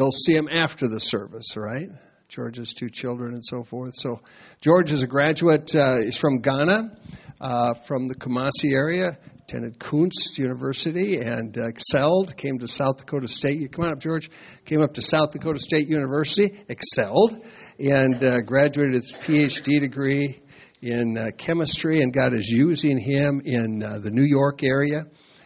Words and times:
They'll 0.00 0.10
see 0.10 0.34
him 0.34 0.48
after 0.50 0.88
the 0.88 0.98
service, 0.98 1.58
right? 1.58 1.90
George's 2.30 2.72
two 2.72 2.88
children 2.88 3.34
and 3.34 3.44
so 3.44 3.64
forth. 3.64 3.92
So, 3.94 4.22
George 4.62 4.92
is 4.92 5.02
a 5.02 5.06
graduate. 5.06 5.74
Uh, 5.74 5.96
he's 6.02 6.16
from 6.16 6.40
Ghana, 6.40 6.96
uh, 7.38 7.74
from 7.74 8.06
the 8.06 8.14
Kumasi 8.14 8.72
area. 8.72 9.18
Attended 9.40 9.78
KNUST 9.78 10.38
University 10.38 11.18
and 11.18 11.58
uh, 11.58 11.66
excelled. 11.66 12.34
Came 12.38 12.60
to 12.60 12.66
South 12.66 12.96
Dakota 12.96 13.28
State. 13.28 13.72
Come 13.72 13.84
on 13.84 13.92
up, 13.92 14.00
George. 14.00 14.30
Came 14.64 14.80
up 14.80 14.94
to 14.94 15.02
South 15.02 15.32
Dakota 15.32 15.58
State 15.58 15.86
University, 15.86 16.64
excelled, 16.70 17.36
and 17.78 18.24
uh, 18.24 18.40
graduated 18.40 18.94
his 18.94 19.14
PhD 19.14 19.82
degree 19.82 20.40
in 20.80 21.18
uh, 21.18 21.26
chemistry. 21.36 22.00
And 22.00 22.10
God 22.10 22.32
is 22.32 22.48
using 22.48 22.96
him 22.96 23.42
in 23.44 23.82
uh, 23.82 23.98
the 23.98 24.10
New 24.10 24.24
York 24.24 24.62
area 24.62 25.04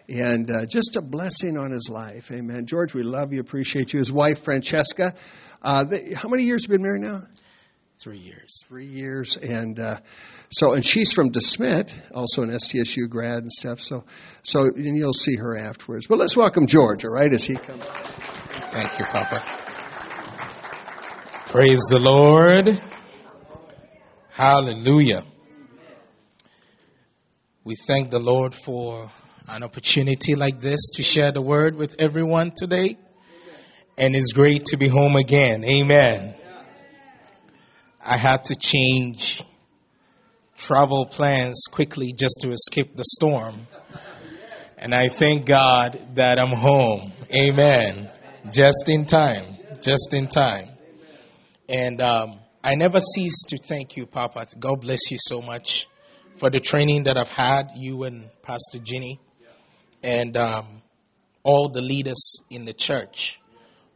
and 0.09 0.51
uh, 0.51 0.67
just 0.67 0.97
a 0.97 1.03
blessing 1.03 1.57
on 1.57 1.71
his 1.71 1.89
life. 1.91 2.31
Amen. 2.31 2.67
George, 2.67 2.95
we 2.95 3.03
love 3.03 3.33
you, 3.33 3.41
appreciate 3.41 3.93
you. 3.93 3.99
His 3.99 4.13
wife, 4.13 4.43
Francesca. 4.43 5.15
Uh, 5.63 5.85
they, 5.85 6.13
how 6.15 6.29
many 6.29 6.45
years 6.45 6.65
have 6.65 6.73
you 6.73 6.79
been 6.79 6.87
married 6.87 7.03
now? 7.03 7.23
Three 8.03 8.19
years. 8.19 8.65
Three 8.69 8.87
years. 8.87 9.37
And 9.37 9.79
uh, 9.79 10.01
so, 10.51 10.75
and 10.75 10.85
she's 10.85 11.13
from 11.13 11.31
De 11.31 11.41
Smet, 11.41 11.97
also 12.15 12.43
an 12.43 12.51
SDSU 12.51 13.09
grad 13.09 13.39
and 13.39 13.51
stuff. 13.51 13.81
So, 13.81 14.05
so 14.43 14.61
and 14.61 14.97
you'll 14.97 15.15
see 15.15 15.37
her 15.37 15.57
afterwards. 15.57 16.07
But 16.07 16.19
let's 16.19 16.37
welcome 16.37 16.67
George, 16.67 17.05
all 17.05 17.13
right, 17.13 17.33
as 17.33 17.45
he 17.45 17.55
comes. 17.55 17.85
Thank 18.73 18.99
you, 18.99 19.07
Papa. 19.07 19.43
Praise 21.47 21.87
the 21.89 21.99
Lord. 21.99 22.79
Hallelujah. 24.31 25.25
We 27.63 27.77
thank 27.77 28.11
the 28.11 28.19
Lord 28.19 28.55
for 28.55 29.11
an 29.47 29.63
opportunity 29.63 30.35
like 30.35 30.61
this 30.61 30.91
to 30.95 31.03
share 31.03 31.31
the 31.31 31.43
word 31.43 31.77
with 31.77 31.97
everyone 31.99 32.53
today. 32.57 32.99
And 33.99 34.17
it's 34.17 34.33
great 34.33 34.67
to 34.67 34.77
be 34.77 34.89
home 34.89 35.17
again. 35.17 35.65
Amen. 35.65 36.35
I 38.03 38.17
had 38.17 38.45
to 38.45 38.57
change 38.57 39.43
travel 40.57 41.07
plans 41.07 41.67
quickly 41.71 42.13
just 42.13 42.41
to 42.41 42.51
escape 42.51 42.97
the 42.97 43.05
storm. 43.05 43.67
And 44.79 44.95
I 44.95 45.09
thank 45.09 45.47
God 45.47 45.99
that 46.17 46.39
I'm 46.41 46.57
home. 46.57 47.13
Amen. 47.31 48.11
Just 48.51 48.89
in 48.89 49.05
time. 49.05 49.57
Just 49.81 50.15
in 50.15 50.29
time. 50.29 50.71
And 51.69 52.01
um, 52.01 52.41
I 52.63 52.75
never 52.75 52.99
cease 52.99 53.45
to 53.49 53.59
thank 53.59 53.97
you, 53.97 54.07
Papa. 54.07 54.47
God 54.59 54.81
bless 54.81 55.11
you 55.11 55.19
so 55.21 55.41
much 55.41 55.87
for 56.37 56.51
the 56.51 56.61
training 56.61 57.05
that 57.05 57.17
I've 57.17 57.29
had, 57.29 57.69
you 57.77 58.05
and 58.05 58.29
Pastor 58.43 58.79
Ginny, 58.83 59.21
and 60.05 60.37
um, 60.37 60.83
all 61.43 61.71
the 61.71 61.81
leaders 61.81 62.37
in 62.51 62.67
the 62.67 62.75
church 62.75 63.41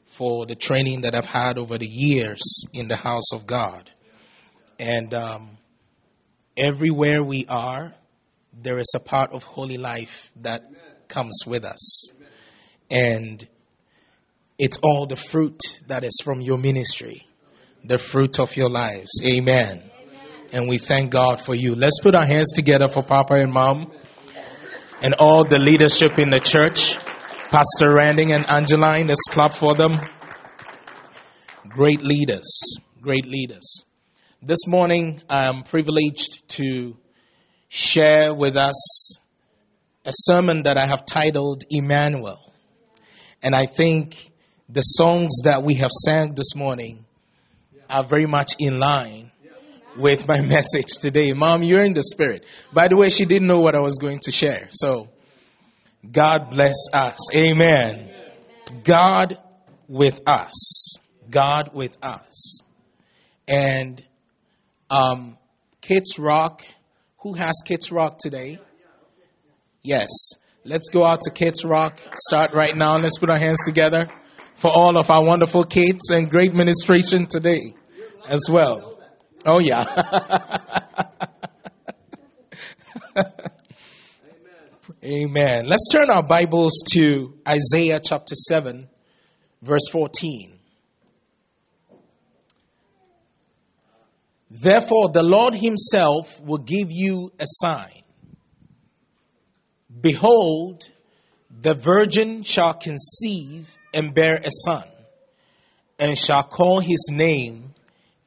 for 0.07 0.47
the 0.47 0.55
training 0.55 1.03
that 1.03 1.15
I've 1.15 1.27
had 1.27 1.59
over 1.59 1.77
the 1.77 1.87
years 1.87 2.65
in 2.73 2.89
the 2.89 2.97
house 2.97 3.35
of 3.35 3.47
God. 3.47 3.91
And 4.79 5.13
um, 5.13 5.59
everywhere 6.57 7.23
we 7.23 7.45
are, 7.47 7.95
there 8.59 8.79
is 8.79 8.91
a 8.97 9.01
part 9.01 9.33
of 9.33 9.43
holy 9.43 9.77
life 9.77 10.33
that 10.41 10.63
comes 11.09 11.43
with 11.47 11.67
us. 11.67 12.11
And 12.91 13.47
it's 14.59 14.79
all 14.83 15.07
the 15.07 15.17
fruit 15.17 15.61
that 15.89 16.05
is 16.05 16.23
from 16.25 16.41
your 16.41 16.57
ministry, 16.57 17.27
the 17.85 17.99
fruit 17.99 18.41
of 18.41 18.57
your 18.57 18.71
lives. 18.71 19.11
Amen. 19.23 19.83
And 20.55 20.71
we 20.71 20.79
thank 20.79 21.11
God 21.11 21.39
for 21.39 21.55
you. 21.55 21.75
Let's 21.75 22.01
put 22.03 22.15
our 22.15 22.25
hands 22.25 22.53
together 22.55 22.89
for 22.89 23.03
Papa 23.03 23.35
and 23.35 23.53
Mom 23.53 23.93
and 25.03 25.15
all 25.15 25.45
the 25.45 25.59
leadership 25.59 26.19
in 26.19 26.31
the 26.31 26.41
church. 26.41 26.99
Pastor 27.51 27.95
Randing 27.95 28.33
and 28.33 28.45
Angeline, 28.49 29.07
let's 29.07 29.23
clap 29.31 29.55
for 29.55 29.75
them. 29.75 29.99
Great 31.69 32.03
leaders, 32.03 32.77
great 33.01 33.25
leaders. 33.25 33.85
This 34.43 34.67
morning, 34.67 35.23
I'm 35.29 35.63
privileged 35.63 36.49
to 36.57 36.97
share 37.69 38.35
with 38.35 38.57
us 38.57 39.19
a 40.05 40.11
sermon 40.13 40.63
that 40.65 40.79
I 40.79 40.87
have 40.87 41.07
titled 41.07 41.65
Emmanuel. 41.71 42.53
And 43.43 43.55
I 43.55 43.67
think 43.67 44.31
the 44.69 44.81
songs 44.81 45.43
that 45.45 45.63
we 45.63 45.75
have 45.75 45.91
sang 45.91 46.35
this 46.35 46.55
morning 46.55 47.05
are 47.89 48.05
very 48.05 48.27
much 48.27 48.57
in 48.59 48.79
line 48.79 49.28
with 49.99 50.27
my 50.27 50.41
message 50.57 50.87
today. 51.01 51.33
Mom, 51.33 51.63
you're 51.63 51.83
in 51.83 51.93
the 51.93 52.03
spirit. 52.03 52.45
By 52.73 52.89
the 52.89 52.97
way, 52.97 53.09
she 53.09 53.25
didn't 53.25 53.49
know 53.49 53.61
what 53.61 53.75
I 53.75 53.81
was 53.81 53.99
going 53.99 54.21
to 54.21 54.31
share. 54.31 54.69
So, 54.71 55.09
God 56.11 56.51
bless 56.51 56.77
us. 56.93 57.35
Amen. 57.35 58.11
God 58.85 59.39
with 59.89 60.21
us. 60.27 60.97
God 61.29 61.71
with 61.75 61.97
us. 62.03 62.61
And 63.47 64.03
um, 64.91 65.37
Kids 65.81 66.19
Rock, 66.19 66.63
who 67.19 67.35
has 67.35 67.63
Kids 67.65 67.91
Rock 67.91 68.19
today? 68.19 68.59
Yes. 69.83 70.09
Let's 70.65 70.91
go 70.91 71.05
out 71.05 71.21
to 71.23 71.31
Kids 71.31 71.65
Rock. 71.65 71.99
Start 72.15 72.53
right 72.55 72.77
now. 72.77 72.97
Let's 72.97 73.19
put 73.19 73.31
our 73.31 73.39
hands 73.39 73.61
together 73.67 74.09
for 74.55 74.71
all 74.71 74.99
of 74.99 75.11
our 75.11 75.25
wonderful 75.25 75.65
kids 75.65 76.11
and 76.11 76.29
great 76.29 76.53
ministration 76.53 77.27
today 77.27 77.75
as 78.29 78.49
well. 78.51 78.98
Oh, 79.51 79.61
yeah. 79.65 79.87
Amen. 85.03 85.67
Let's 85.67 85.89
turn 85.91 86.11
our 86.11 86.23
Bibles 86.23 86.83
to 86.93 87.33
Isaiah 87.49 87.99
chapter 87.99 88.35
7, 88.35 88.87
verse 89.63 89.89
14. 89.91 90.53
Therefore, 94.51 95.13
the 95.15 95.23
Lord 95.23 95.55
Himself 95.55 96.43
will 96.43 96.59
give 96.59 96.89
you 96.91 97.33
a 97.41 97.47
sign. 97.47 98.03
Behold, 99.99 100.83
the 101.63 101.73
virgin 101.73 102.43
shall 102.43 102.75
conceive 102.75 103.75
and 103.95 104.13
bear 104.13 104.35
a 104.35 104.51
son, 104.51 104.85
and 105.99 106.19
shall 106.19 106.43
call 106.43 106.81
his 106.81 107.09
name 107.11 107.73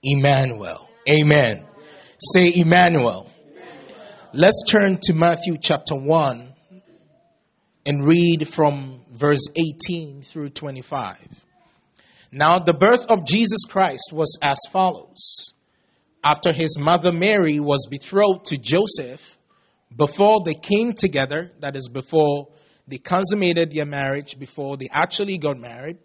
Emmanuel. 0.02 0.88
Amen. 1.10 1.66
Say 2.20 2.54
Emmanuel. 2.56 3.32
Let's 4.34 4.64
turn 4.68 5.00
to 5.04 5.14
Matthew 5.14 5.58
chapter 5.60 5.96
1 5.96 6.54
and 7.88 8.06
read 8.06 8.48
from 8.48 9.02
verse 9.12 9.48
18 9.56 10.22
through 10.22 10.50
25. 10.50 11.18
Now, 12.32 12.60
the 12.60 12.74
birth 12.74 13.08
of 13.10 13.26
Jesus 13.26 13.66
Christ 13.68 14.12
was 14.14 14.38
as 14.44 14.60
follows. 14.72 15.54
After 16.24 16.54
his 16.54 16.78
mother 16.80 17.12
Mary 17.12 17.60
was 17.60 17.88
betrothed 17.90 18.46
to 18.46 18.58
Joseph, 18.58 19.40
before 19.96 20.42
they 20.46 20.54
came 20.54 20.94
together, 20.94 21.52
that 21.62 21.76
is, 21.76 21.90
before 21.90 22.50
they 22.88 23.00
consummated 23.00 23.72
their 23.72 23.88
marriage, 23.88 24.38
before 24.38 24.78
they 24.78 24.88
actually 24.92 25.40
got 25.40 25.60
married, 25.60 25.98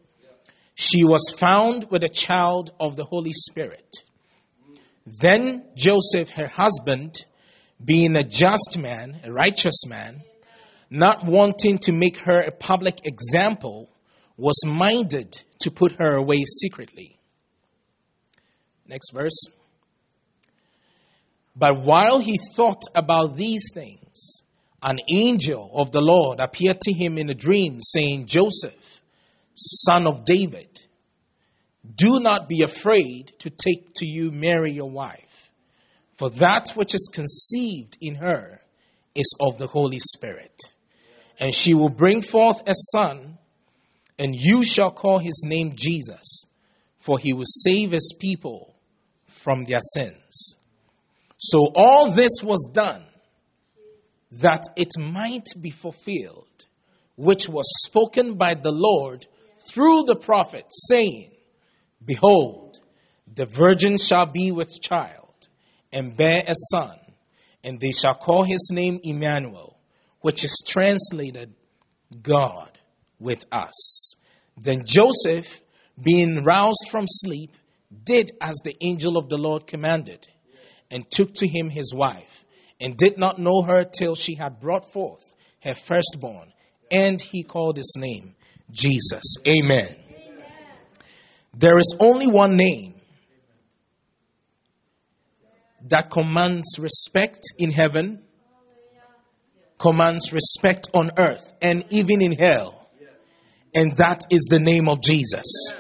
she 0.75 1.05
was 1.05 1.35
found 1.39 1.89
with 1.91 2.03
a 2.03 2.09
child 2.09 2.73
of 2.81 2.97
the 2.97 3.05
Holy 3.05 3.33
Spirit. 3.33 3.95
Then 5.07 5.65
Joseph, 5.77 6.31
her 6.31 6.49
husband, 6.49 7.25
being 7.83 8.17
a 8.17 8.25
just 8.25 8.77
man, 8.77 9.21
a 9.23 9.33
righteous 9.33 9.87
man, 9.87 10.23
not 10.91 11.27
wanting 11.27 11.79
to 11.79 11.93
make 11.93 12.17
her 12.19 12.41
a 12.41 12.51
public 12.51 12.99
example, 13.05 13.89
was 14.37 14.65
minded 14.67 15.43
to 15.61 15.71
put 15.71 15.93
her 15.99 16.17
away 16.17 16.43
secretly. 16.45 17.19
Next 18.87 19.13
verse. 19.13 19.47
But 21.55 21.85
while 21.85 22.19
he 22.19 22.39
thought 22.55 22.83
about 22.95 23.37
these 23.37 23.71
things, 23.73 24.43
an 24.83 24.99
angel 25.09 25.71
of 25.73 25.91
the 25.91 26.01
Lord 26.01 26.39
appeared 26.41 26.81
to 26.83 26.93
him 26.93 27.17
in 27.17 27.31
a 27.31 27.35
dream, 27.35 27.79
saying, 27.81 28.27
Joseph, 28.27 29.01
son 29.55 30.07
of 30.07 30.25
David, 30.25 30.76
do 31.95 32.21
not 32.21 32.49
be 32.49 32.63
afraid 32.63 33.33
to 33.41 33.51
take 33.51 33.95
to 33.97 34.07
you 34.07 34.31
Mary 34.31 34.73
your 34.73 34.91
wife, 34.91 35.51
For 36.17 36.31
that 36.31 36.71
which 36.75 36.95
is 36.95 37.11
conceived 37.13 37.99
in 38.01 38.15
her 38.17 38.61
is 39.15 39.35
of 39.41 39.59
the 39.59 39.67
Holy 39.67 39.99
Spirit. 39.99 40.55
And 41.39 41.55
she 41.55 41.75
will 41.75 41.91
bring 41.91 42.23
forth 42.23 42.63
a 42.67 42.75
son, 42.75 43.37
and 44.19 44.35
you 44.35 44.65
shall 44.65 44.91
call 44.91 45.19
his 45.19 45.45
name 45.47 45.75
Jesus, 45.77 46.47
for 46.99 47.19
he 47.19 47.35
will 47.35 47.45
save 47.45 47.91
his 47.91 48.15
people 48.19 48.75
from 49.27 49.65
their 49.65 49.83
sins. 49.83 50.57
So 51.37 51.71
all 51.77 52.11
this 52.11 52.43
was 52.43 52.71
done 52.73 53.05
that 54.41 54.65
it 54.77 54.99
might 54.99 55.49
be 55.61 55.71
fulfilled, 55.71 56.67
which 57.17 57.47
was 57.49 57.67
spoken 57.85 58.35
by 58.35 58.55
the 58.55 58.73
Lord 58.73 59.27
through 59.71 60.05
the 60.05 60.17
prophet, 60.17 60.65
saying, 60.71 61.31
Behold, 62.07 62.79
the 63.35 63.47
virgin 63.47 63.97
shall 63.99 64.27
be 64.27 64.53
with 64.53 64.81
child 64.81 65.49
and 65.93 66.17
bear 66.17 66.41
a 66.47 66.55
son, 66.55 66.97
and 67.65 67.81
they 67.81 67.91
shall 67.91 68.15
call 68.15 68.45
his 68.45 68.71
name 68.73 69.01
Emmanuel, 69.03 69.77
which 70.21 70.45
is 70.45 70.63
translated 70.67 71.53
God 72.23 72.71
with 73.19 73.45
us. 73.51 74.15
Then 74.57 74.85
Joseph, 74.87 75.61
being 76.01 76.45
roused 76.45 76.89
from 76.91 77.07
sleep, 77.07 77.51
did 78.05 78.31
as 78.41 78.61
the 78.65 78.77
angel 78.81 79.17
of 79.17 79.29
the 79.29 79.37
Lord 79.37 79.67
commanded, 79.67 80.27
and 80.91 81.11
took 81.11 81.35
to 81.35 81.49
him 81.49 81.69
his 81.69 81.93
wife, 81.95 82.45
and 82.81 82.97
did 82.97 83.19
not 83.19 83.39
know 83.39 83.63
her 83.63 83.85
till 83.85 84.15
she 84.15 84.35
had 84.35 84.61
brought 84.61 84.93
forth 84.93 85.35
her 85.63 85.75
firstborn, 85.75 86.53
and 86.91 87.21
he 87.21 87.43
called 87.43 87.77
his 87.77 87.95
name 87.99 88.35
Jesus. 88.71 89.37
Amen. 89.49 90.06
There 91.59 91.79
is 91.79 91.97
only 91.99 92.27
one 92.27 92.57
name 92.57 92.95
that 95.89 96.11
commands 96.11 96.79
respect 96.79 97.41
in 97.59 97.71
heaven, 97.73 98.23
commands 99.79 100.33
respect 100.33 100.91
on 100.93 101.13
earth, 101.17 101.53
and 101.63 101.87
even 101.91 102.21
in 102.21 102.33
hell. 102.33 102.89
And 103.75 103.93
that 103.97 104.23
is 104.31 104.49
the 104.51 104.59
name 104.59 104.89
of 104.89 105.01
Jesus. 105.01 105.73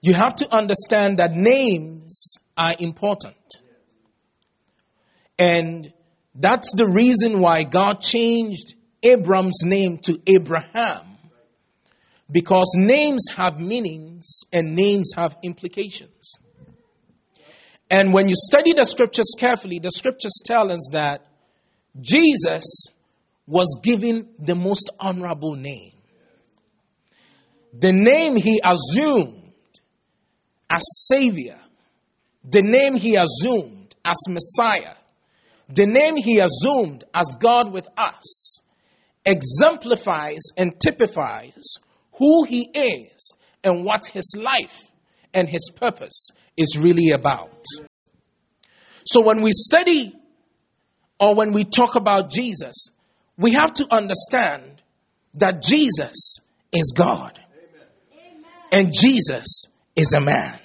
You 0.00 0.14
have 0.14 0.36
to 0.36 0.52
understand 0.52 1.18
that 1.18 1.32
names 1.32 2.38
are 2.56 2.74
important. 2.78 3.36
And 5.38 5.92
that's 6.34 6.72
the 6.74 6.90
reason 6.92 7.40
why 7.40 7.64
God 7.64 8.00
changed 8.00 8.74
Abram's 9.02 9.62
name 9.64 9.98
to 10.04 10.18
Abraham. 10.26 11.18
Because 12.30 12.72
names 12.76 13.26
have 13.36 13.58
meanings 13.58 14.42
and 14.52 14.76
names 14.76 15.12
have 15.16 15.36
implications. 15.42 16.34
And 17.90 18.12
when 18.12 18.28
you 18.28 18.34
study 18.36 18.72
the 18.72 18.84
scriptures 18.84 19.34
carefully, 19.36 19.80
the 19.80 19.90
scriptures 19.90 20.40
tell 20.44 20.70
us 20.70 20.90
that 20.92 21.26
Jesus 22.00 22.86
was 23.48 23.80
given 23.82 24.28
the 24.38 24.54
most 24.54 24.90
honorable 25.00 25.56
name. 25.56 25.92
The 27.72 27.92
name 27.92 28.36
he 28.36 28.60
assumed 28.64 29.52
as 30.70 30.82
Savior, 31.08 31.58
the 32.44 32.62
name 32.62 32.94
he 32.94 33.16
assumed 33.16 33.94
as 34.04 34.16
Messiah, 34.28 34.94
the 35.68 35.86
name 35.86 36.16
he 36.16 36.38
assumed 36.38 37.04
as 37.12 37.36
God 37.40 37.72
with 37.72 37.88
us, 37.96 38.60
exemplifies 39.24 40.52
and 40.56 40.78
typifies 40.80 41.78
who 42.20 42.44
he 42.44 42.70
is 42.72 43.32
and 43.64 43.84
what 43.84 44.04
his 44.04 44.36
life 44.36 44.88
and 45.34 45.48
his 45.48 45.70
purpose 45.74 46.28
is 46.56 46.78
really 46.78 47.08
about. 47.14 47.64
So 49.06 49.22
when 49.22 49.40
we 49.40 49.52
study 49.52 50.14
or 51.18 51.34
when 51.34 51.52
we 51.52 51.64
talk 51.64 51.96
about 51.96 52.30
Jesus, 52.30 52.90
we 53.38 53.52
have 53.52 53.72
to 53.74 53.86
understand 53.90 54.82
that 55.34 55.62
Jesus 55.62 56.40
is 56.72 56.92
God 56.94 57.40
and 58.70 58.92
Jesus 58.92 59.64
is 59.96 60.12
a 60.12 60.20
man. 60.20 60.60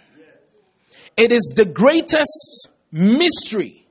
It 1.16 1.32
is 1.32 1.54
the 1.56 1.66
greatest 1.66 2.68
mystery. 2.92 3.88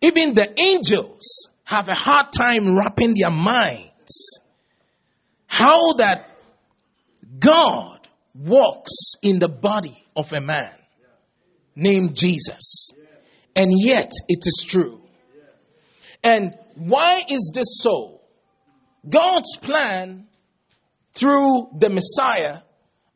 Even 0.00 0.34
the 0.34 0.60
angels 0.60 1.48
have 1.62 1.88
a 1.88 1.94
hard 1.94 2.32
time 2.36 2.76
wrapping 2.76 3.14
their 3.14 3.30
minds 3.30 4.40
how 5.50 5.94
that 5.94 6.30
God 7.40 8.08
walks 8.36 9.14
in 9.20 9.40
the 9.40 9.48
body 9.48 10.06
of 10.14 10.32
a 10.32 10.40
man 10.40 10.72
named 11.74 12.14
Jesus. 12.16 12.92
And 13.56 13.72
yet 13.76 14.12
it 14.28 14.46
is 14.46 14.64
true. 14.64 15.02
And 16.22 16.54
why 16.76 17.22
is 17.28 17.50
this 17.52 17.80
so? 17.82 18.20
God's 19.06 19.56
plan 19.56 20.28
through 21.14 21.70
the 21.76 21.90
Messiah, 21.90 22.62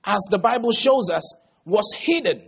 as 0.05 0.27
the 0.29 0.39
Bible 0.39 0.73
shows 0.73 1.11
us, 1.15 1.35
was 1.65 1.95
hidden. 1.97 2.43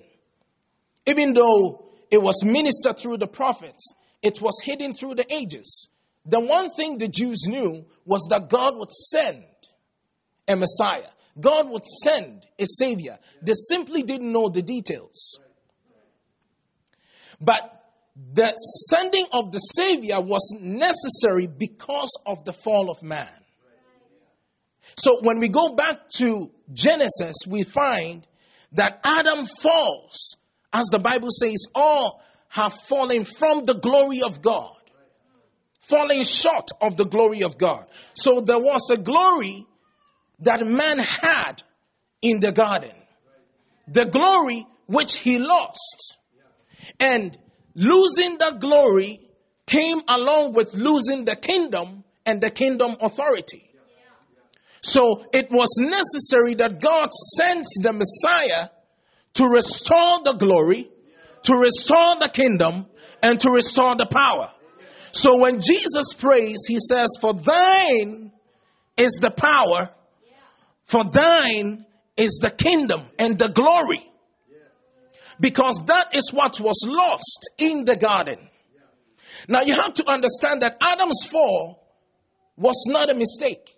Even 1.06 1.32
though 1.32 1.92
it 2.10 2.20
was 2.20 2.44
ministered 2.44 2.98
through 2.98 3.18
the 3.18 3.28
prophets, 3.28 3.92
it 4.20 4.40
was 4.42 4.60
hidden 4.64 4.94
through 4.94 5.14
the 5.14 5.32
ages. 5.32 5.88
The 6.24 6.40
one 6.40 6.70
thing 6.70 6.98
the 6.98 7.06
Jews 7.06 7.44
knew 7.46 7.84
was 8.04 8.26
that 8.30 8.48
God 8.50 8.76
would 8.76 8.90
send 8.90 9.44
a 10.48 10.56
Messiah. 10.56 11.10
God 11.38 11.68
would 11.70 11.84
send 11.84 12.46
a 12.58 12.66
Savior. 12.66 13.18
They 13.42 13.52
simply 13.54 14.02
didn't 14.02 14.32
know 14.32 14.48
the 14.48 14.62
details. 14.62 15.38
But 17.40 17.76
the 18.32 18.54
sending 18.54 19.26
of 19.32 19.52
the 19.52 19.58
Savior 19.58 20.20
was 20.20 20.54
necessary 20.58 21.46
because 21.46 22.18
of 22.24 22.44
the 22.44 22.52
fall 22.52 22.90
of 22.90 23.02
man. 23.02 23.28
So 24.96 25.18
when 25.20 25.40
we 25.40 25.48
go 25.48 25.74
back 25.74 26.08
to 26.16 26.50
Genesis, 26.72 27.36
we 27.46 27.64
find 27.64 28.26
that 28.72 29.00
Adam 29.04 29.44
falls, 29.44 30.36
as 30.72 30.86
the 30.86 30.98
Bible 30.98 31.28
says, 31.30 31.66
all 31.74 32.22
have 32.48 32.72
fallen 32.72 33.24
from 33.24 33.66
the 33.66 33.74
glory 33.74 34.22
of 34.22 34.40
God, 34.40 34.72
falling 35.80 36.22
short 36.22 36.70
of 36.80 36.96
the 36.96 37.04
glory 37.04 37.42
of 37.42 37.58
God. 37.58 37.86
So 38.14 38.40
there 38.40 38.58
was 38.58 38.90
a 38.90 38.96
glory 38.96 39.66
that 40.40 40.66
man 40.66 40.98
had 40.98 41.62
in 42.22 42.40
the 42.40 42.52
garden. 42.52 42.92
The 43.88 44.04
glory 44.04 44.66
which 44.86 45.18
he 45.18 45.38
lost. 45.38 46.18
And 47.00 47.36
losing 47.74 48.38
that 48.38 48.60
glory 48.60 49.20
came 49.66 50.00
along 50.08 50.54
with 50.54 50.74
losing 50.74 51.24
the 51.24 51.36
kingdom 51.36 52.04
and 52.24 52.40
the 52.40 52.50
kingdom 52.50 52.96
authority. 53.00 53.62
So 54.82 55.24
it 55.32 55.50
was 55.50 55.68
necessary 55.80 56.54
that 56.54 56.80
God 56.80 57.08
sent 57.12 57.66
the 57.80 57.92
Messiah 57.92 58.68
to 59.34 59.44
restore 59.44 60.22
the 60.24 60.34
glory, 60.38 60.88
to 61.42 61.54
restore 61.56 62.16
the 62.20 62.30
kingdom, 62.32 62.86
and 63.22 63.40
to 63.40 63.50
restore 63.50 63.94
the 63.96 64.06
power. 64.06 64.52
So 65.12 65.38
when 65.38 65.60
Jesus 65.60 66.14
prays, 66.14 66.66
he 66.68 66.78
says, 66.78 67.16
For 67.20 67.34
thine 67.34 68.32
is 68.96 69.18
the 69.20 69.30
power 69.30 69.90
for 70.86 71.04
thine 71.04 71.84
is 72.16 72.38
the 72.40 72.50
kingdom 72.50 73.02
and 73.18 73.38
the 73.38 73.48
glory. 73.48 74.08
Because 75.38 75.84
that 75.86 76.08
is 76.14 76.32
what 76.32 76.58
was 76.60 76.86
lost 76.86 77.50
in 77.58 77.84
the 77.84 77.96
garden. 77.96 78.38
Now 79.48 79.62
you 79.62 79.74
have 79.74 79.92
to 79.94 80.08
understand 80.08 80.62
that 80.62 80.78
Adam's 80.80 81.26
fall 81.30 81.82
was 82.56 82.86
not 82.88 83.10
a 83.10 83.14
mistake. 83.14 83.76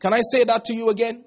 Can 0.00 0.12
I 0.12 0.20
say 0.22 0.44
that 0.44 0.64
to 0.66 0.74
you 0.74 0.88
again? 0.88 1.24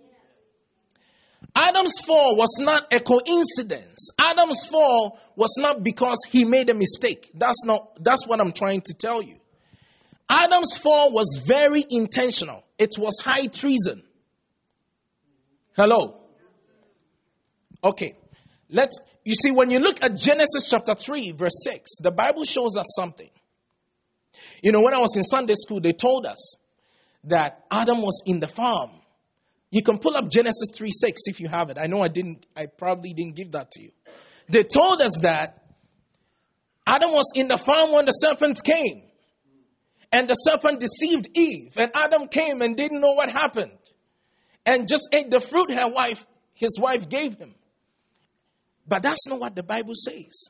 Adam's 1.55 1.99
fall 2.05 2.35
was 2.35 2.59
not 2.61 2.93
a 2.93 2.99
coincidence. 2.99 4.09
Adam's 4.19 4.65
fall 4.65 5.19
was 5.35 5.55
not 5.57 5.83
because 5.83 6.19
he 6.29 6.45
made 6.45 6.69
a 6.69 6.73
mistake. 6.73 7.29
That's 7.33 7.65
not 7.65 8.03
that's 8.03 8.25
what 8.25 8.39
I'm 8.39 8.53
trying 8.53 8.81
to 8.81 8.93
tell 8.93 9.21
you. 9.21 9.40
Adam's 10.31 10.77
fall 10.77 11.11
was 11.11 11.43
very 11.45 11.83
intentional. 11.89 12.63
It 12.77 12.95
was 12.97 13.19
high 13.21 13.47
treason. 13.47 14.03
Hello. 15.75 16.21
Okay. 17.83 18.13
Let's 18.69 18.99
you 19.25 19.33
see 19.33 19.51
when 19.51 19.69
you 19.69 19.79
look 19.79 19.97
at 20.01 20.15
Genesis 20.15 20.69
chapter 20.69 20.95
3 20.95 21.33
verse 21.33 21.63
6, 21.65 21.97
the 22.01 22.11
Bible 22.11 22.45
shows 22.45 22.77
us 22.77 22.93
something. 22.95 23.29
You 24.63 24.71
know, 24.71 24.81
when 24.81 24.93
I 24.93 24.99
was 24.99 25.17
in 25.17 25.23
Sunday 25.23 25.55
school, 25.55 25.81
they 25.81 25.91
told 25.91 26.25
us 26.25 26.55
that 27.25 27.65
Adam 27.69 28.01
was 28.01 28.23
in 28.25 28.39
the 28.39 28.47
farm. 28.47 28.91
You 29.69 29.81
can 29.81 29.97
pull 29.97 30.15
up 30.15 30.29
Genesis 30.29 30.69
3 30.73 30.89
6 30.89 31.21
if 31.27 31.39
you 31.41 31.49
have 31.49 31.69
it. 31.69 31.77
I 31.77 31.87
know 31.87 32.01
I 32.01 32.07
didn't, 32.07 32.45
I 32.55 32.65
probably 32.65 33.13
didn't 33.13 33.35
give 33.35 33.51
that 33.51 33.71
to 33.71 33.81
you. 33.81 33.91
They 34.47 34.63
told 34.63 35.01
us 35.01 35.19
that 35.21 35.63
Adam 36.87 37.11
was 37.11 37.31
in 37.35 37.47
the 37.47 37.57
farm 37.57 37.91
when 37.91 38.05
the 38.05 38.11
serpent 38.11 38.63
came. 38.63 39.10
And 40.11 40.27
the 40.29 40.33
serpent 40.33 40.79
deceived 40.79 41.29
Eve, 41.37 41.77
and 41.77 41.91
Adam 41.95 42.27
came 42.27 42.61
and 42.61 42.75
didn't 42.75 42.99
know 42.99 43.13
what 43.13 43.29
happened, 43.29 43.71
and 44.65 44.87
just 44.87 45.09
ate 45.13 45.31
the 45.31 45.39
fruit 45.39 45.71
her 45.71 45.89
wife, 45.89 46.25
his 46.53 46.77
wife 46.79 47.07
gave 47.07 47.37
him. 47.37 47.55
But 48.87 49.03
that's 49.03 49.27
not 49.27 49.39
what 49.39 49.55
the 49.55 49.63
Bible 49.63 49.93
says. 49.95 50.49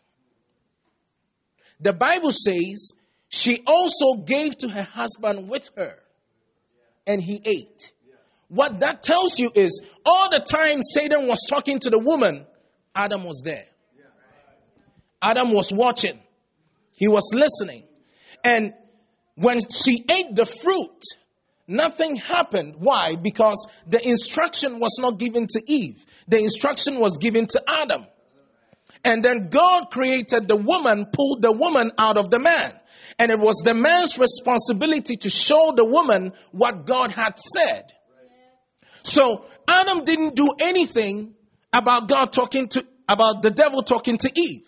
The 1.80 1.94
Bible 1.94 2.32
says 2.32 2.94
she 3.30 3.64
also 3.66 4.24
gave 4.24 4.58
to 4.60 4.70
her 4.70 4.84
husband 4.84 5.48
with 5.48 5.70
her, 5.78 5.96
and 7.06 7.22
he 7.22 7.42
ate. 7.46 7.92
What 8.48 8.80
that 8.82 9.02
tells 9.04 9.40
you 9.40 9.52
is 9.54 9.82
all 10.06 10.30
the 10.30 10.40
time 10.40 10.82
Satan 10.82 11.28
was 11.28 11.46
talking 11.48 11.80
to 11.80 11.90
the 11.90 12.00
woman, 12.00 12.46
Adam 12.96 13.24
was 13.24 13.42
there. 13.46 13.68
Adam 15.22 15.52
was 15.52 15.72
watching, 15.72 16.20
he 16.96 17.08
was 17.08 17.32
listening. 17.34 17.84
And 18.44 18.74
when 19.36 19.60
she 19.70 20.06
ate 20.10 20.36
the 20.36 20.46
fruit, 20.46 21.04
nothing 21.68 22.16
happened. 22.16 22.76
Why? 22.78 23.16
Because 23.16 23.68
the 23.88 24.06
instruction 24.06 24.80
was 24.80 24.98
not 25.00 25.18
given 25.18 25.48
to 25.48 25.62
Eve, 25.66 26.04
the 26.28 26.40
instruction 26.40 27.00
was 27.00 27.18
given 27.18 27.48
to 27.48 27.62
Adam. 27.68 28.06
And 29.04 29.24
then 29.24 29.50
God 29.50 29.90
created 29.90 30.48
the 30.48 30.56
woman, 30.56 31.08
pulled 31.12 31.42
the 31.42 31.52
woman 31.52 31.92
out 31.98 32.18
of 32.18 32.30
the 32.30 32.38
man. 32.38 32.74
And 33.18 33.32
it 33.32 33.40
was 33.40 33.62
the 33.64 33.74
man's 33.74 34.20
responsibility 34.20 35.16
to 35.16 35.30
show 35.30 35.74
the 35.76 35.86
woman 35.86 36.34
what 36.52 36.86
God 36.86 37.12
had 37.12 37.40
said. 37.40 37.92
So 39.04 39.46
Adam 39.68 40.04
didn't 40.04 40.36
do 40.36 40.50
anything 40.60 41.34
about 41.74 42.08
God 42.08 42.32
talking 42.32 42.68
to, 42.70 42.86
about 43.10 43.42
the 43.42 43.50
devil 43.50 43.82
talking 43.82 44.18
to 44.18 44.32
Eve 44.36 44.68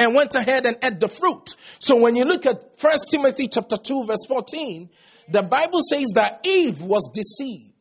and 0.00 0.14
went 0.14 0.34
ahead 0.34 0.64
and 0.64 0.78
ate 0.82 0.98
the 0.98 1.08
fruit. 1.08 1.54
So 1.78 2.00
when 2.00 2.16
you 2.16 2.24
look 2.24 2.46
at 2.46 2.72
1 2.80 2.94
Timothy 3.10 3.48
chapter 3.48 3.76
2 3.76 4.06
verse 4.06 4.24
14, 4.26 4.88
the 5.28 5.42
Bible 5.42 5.80
says 5.82 6.12
that 6.14 6.40
Eve 6.44 6.80
was 6.80 7.10
deceived. 7.12 7.74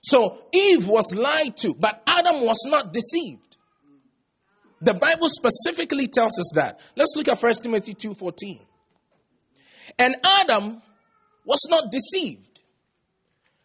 So 0.00 0.38
Eve 0.52 0.88
was 0.88 1.14
lied 1.14 1.58
to, 1.58 1.74
but 1.74 2.02
Adam 2.06 2.40
was 2.40 2.64
not 2.66 2.94
deceived. 2.94 3.58
The 4.80 4.94
Bible 4.94 5.28
specifically 5.28 6.06
tells 6.06 6.38
us 6.40 6.52
that. 6.54 6.80
Let's 6.96 7.14
look 7.14 7.28
at 7.28 7.42
1 7.42 7.52
Timothy 7.62 7.92
2:14. 7.92 8.58
And 9.98 10.16
Adam 10.24 10.80
was 11.44 11.66
not 11.68 11.90
deceived, 11.90 12.60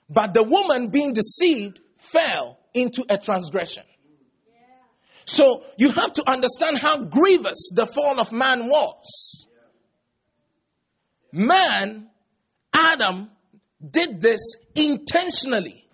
but 0.09 0.33
the 0.33 0.43
woman 0.43 0.89
being 0.89 1.13
deceived 1.13 1.79
fell 1.97 2.57
into 2.73 3.05
a 3.09 3.17
transgression. 3.17 3.83
So 5.31 5.63
you 5.77 5.93
have 5.93 6.11
to 6.13 6.29
understand 6.29 6.77
how 6.77 7.05
grievous 7.05 7.69
the 7.73 7.85
fall 7.85 8.19
of 8.19 8.33
man 8.33 8.67
was. 8.67 9.47
Man, 11.31 12.09
Adam, 12.75 13.31
did 13.89 14.19
this 14.19 14.55
intentionally 14.75 15.87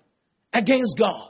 against 0.51 0.97
God. 0.97 1.29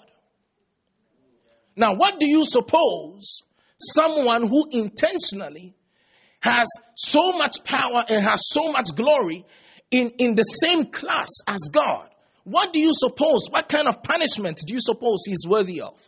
Now, 1.76 1.96
what 1.96 2.18
do 2.18 2.30
you 2.30 2.46
suppose 2.46 3.44
someone 3.78 4.48
who 4.48 4.70
intentionally 4.72 5.76
has 6.40 6.70
so 6.96 7.34
much 7.34 7.66
power 7.66 8.06
and 8.08 8.24
has 8.24 8.40
so 8.48 8.70
much 8.70 8.96
glory 8.96 9.46
in, 9.92 10.12
in 10.18 10.36
the 10.36 10.44
same 10.44 10.86
class 10.86 11.28
as 11.46 11.70
God, 11.74 12.10
what 12.46 12.72
do 12.72 12.80
you 12.80 12.94
suppose? 12.94 13.50
What 13.50 13.68
kind 13.68 13.90
of 13.90 14.02
punishment 14.02 14.62
do 14.66 14.74
you 14.74 14.80
suppose 14.80 15.24
he's 15.26 15.44
worthy 15.46 15.82
of? 15.82 16.00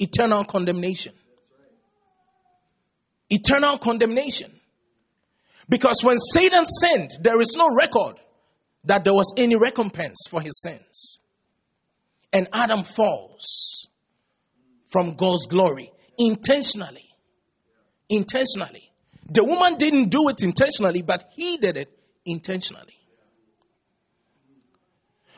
Eternal 0.00 0.44
condemnation. 0.44 1.12
Eternal 3.28 3.78
condemnation. 3.78 4.50
Because 5.68 6.00
when 6.02 6.16
Satan 6.18 6.64
sinned, 6.64 7.10
there 7.20 7.40
is 7.40 7.54
no 7.56 7.68
record 7.68 8.16
that 8.84 9.04
there 9.04 9.12
was 9.12 9.34
any 9.36 9.56
recompense 9.56 10.26
for 10.28 10.40
his 10.40 10.60
sins. 10.60 11.20
And 12.32 12.48
Adam 12.52 12.82
falls 12.82 13.86
from 14.88 15.16
God's 15.16 15.46
glory 15.46 15.92
intentionally. 16.18 17.08
Intentionally. 18.08 18.90
The 19.32 19.44
woman 19.44 19.76
didn't 19.76 20.08
do 20.08 20.28
it 20.28 20.42
intentionally, 20.42 21.02
but 21.02 21.30
he 21.34 21.58
did 21.58 21.76
it 21.76 21.88
intentionally. 22.26 22.96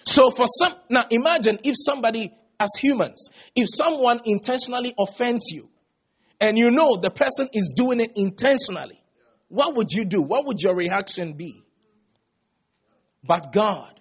So 0.05 0.31
for 0.31 0.47
some, 0.47 0.79
now 0.89 1.07
imagine 1.11 1.59
if 1.63 1.75
somebody, 1.79 2.33
as 2.63 2.71
humans, 2.81 3.29
if 3.57 3.67
someone 3.69 4.21
intentionally 4.25 4.95
offends 4.97 5.47
you, 5.51 5.69
and 6.41 6.57
you 6.57 6.71
know 6.71 6.97
the 6.97 7.11
person 7.11 7.49
is 7.53 7.75
doing 7.77 8.01
it 8.01 8.13
intentionally, 8.15 9.03
what 9.49 9.77
would 9.77 9.91
you 9.91 10.05
do? 10.05 10.23
What 10.23 10.47
would 10.47 10.61
your 10.61 10.77
reaction 10.77 11.35
be? 11.35 11.65
But 13.25 13.53
God 13.53 14.01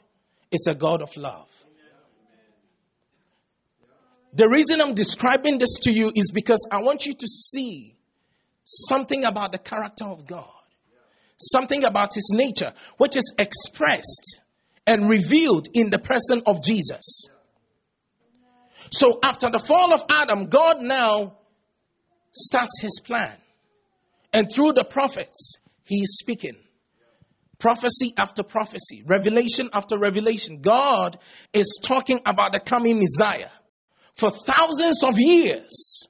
is 0.52 0.68
a 0.70 0.76
God 0.76 1.02
of 1.02 1.18
love. 1.18 1.50
The 4.34 4.48
reason 4.48 4.80
I'm 4.80 4.94
describing 4.94 5.58
this 5.58 5.80
to 5.82 5.92
you 5.92 6.12
is 6.16 6.32
because 6.32 6.68
I 6.72 6.82
want 6.82 7.06
you 7.06 7.14
to 7.14 7.28
see 7.28 7.96
something 8.64 9.26
about 9.26 9.52
the 9.52 9.58
character 9.58 10.06
of 10.06 10.26
God, 10.26 10.48
something 11.38 11.84
about 11.84 12.14
his 12.14 12.32
nature, 12.34 12.74
which 12.98 13.18
is 13.18 13.34
expressed 13.38 14.40
and 14.88 15.10
revealed 15.10 15.68
in 15.74 15.90
the 15.90 16.00
person 16.00 16.44
of 16.46 16.64
Jesus. 16.64 17.28
So 18.92 19.20
after 19.24 19.50
the 19.50 19.60
fall 19.60 19.94
of 19.94 20.04
Adam, 20.10 20.48
God 20.48 20.82
now 20.82 21.38
starts 22.34 22.80
his 22.82 23.00
plan. 23.04 23.38
And 24.34 24.52
through 24.52 24.74
the 24.74 24.84
prophets, 24.84 25.58
he 25.84 26.02
is 26.02 26.18
speaking. 26.20 26.58
Prophecy 27.58 28.14
after 28.18 28.44
prophecy, 28.44 29.04
revelation 29.06 29.70
after 29.74 29.98
revelation. 29.98 30.62
God 30.62 31.20
is 31.54 31.80
talking 31.84 32.20
about 32.26 32.54
the 32.54 32.60
coming 32.60 33.00
Messiah 33.00 33.50
for 34.16 34.32
thousands 34.32 35.04
of 35.04 35.16
years. 35.18 36.08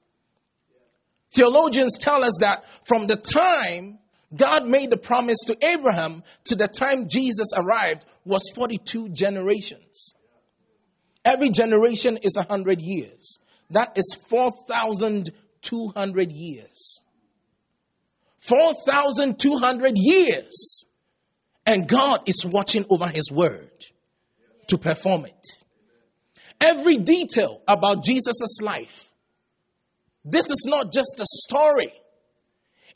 Theologians 1.32 1.98
tell 2.00 2.24
us 2.24 2.38
that 2.42 2.64
from 2.86 3.08
the 3.08 3.16
time 3.16 4.00
God 4.36 4.68
made 4.68 4.90
the 4.90 4.98
promise 4.98 5.40
to 5.48 5.58
Abraham 5.62 6.24
to 6.46 6.56
the 6.56 6.68
time 6.68 7.10
Jesus 7.10 7.52
arrived 7.56 8.06
was 8.24 8.50
42 8.56 9.10
generations. 9.10 10.14
Every 11.24 11.50
generation 11.50 12.18
is 12.22 12.38
100 12.38 12.82
years. 12.82 13.40
That 13.70 13.98
is 13.98 14.18
4,200 14.30 16.32
years. 16.32 17.02
4,200 18.40 19.98
years. 19.98 20.86
And 21.66 21.88
God 21.88 22.28
is 22.28 22.46
watching 22.46 22.86
over 22.90 23.08
His 23.08 23.32
word 23.32 23.72
to 24.68 24.78
perform 24.78 25.26
it 25.26 25.48
every 26.62 26.98
detail 26.98 27.62
about 27.68 28.04
Jesus' 28.04 28.60
life. 28.62 29.12
This 30.24 30.46
is 30.46 30.68
not 30.70 30.94
just 30.94 31.20
a 31.20 31.26
story, 31.26 31.92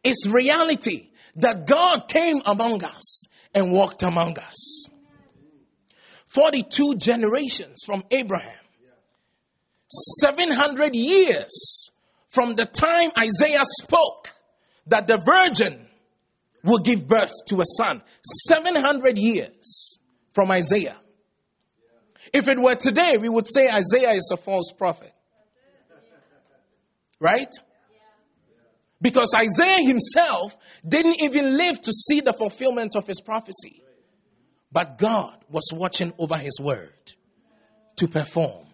it's 0.03 0.27
reality 0.27 1.09
that 1.37 1.65
God 1.65 2.07
came 2.07 2.41
among 2.45 2.83
us 2.83 3.25
and 3.53 3.71
walked 3.71 4.03
among 4.03 4.37
us. 4.37 4.87
42 6.35 6.95
generations 6.95 7.83
from 7.85 8.03
Abraham, 8.11 8.59
700 9.87 10.93
years 10.93 11.89
from 12.27 12.55
the 12.55 12.65
time 12.65 13.11
Isaiah 13.17 13.63
spoke 13.63 14.27
that 14.87 15.07
the 15.07 15.17
virgin 15.17 15.87
will 16.65 16.79
give 16.79 17.07
birth 17.07 17.31
to 17.47 17.61
a 17.61 17.65
son. 17.65 18.01
700 18.23 19.17
years 19.17 19.97
from 20.33 20.51
Isaiah. 20.51 20.97
If 22.33 22.49
it 22.49 22.59
were 22.59 22.75
today, 22.75 23.17
we 23.17 23.29
would 23.29 23.47
say 23.47 23.69
Isaiah 23.69 24.13
is 24.13 24.29
a 24.33 24.37
false 24.37 24.73
prophet. 24.77 25.13
Right? 27.21 27.53
Because 29.01 29.31
Isaiah 29.37 29.85
himself 29.85 30.57
didn't 30.85 31.23
even 31.25 31.55
live 31.55 31.81
to 31.81 31.93
see 31.93 32.19
the 32.19 32.33
fulfillment 32.33 32.95
of 32.97 33.07
his 33.07 33.21
prophecy. 33.21 33.84
But 34.75 34.97
God 34.97 35.37
was 35.49 35.69
watching 35.73 36.11
over 36.17 36.37
his 36.37 36.59
word 36.59 37.13
to 37.95 38.09
perform. 38.09 38.65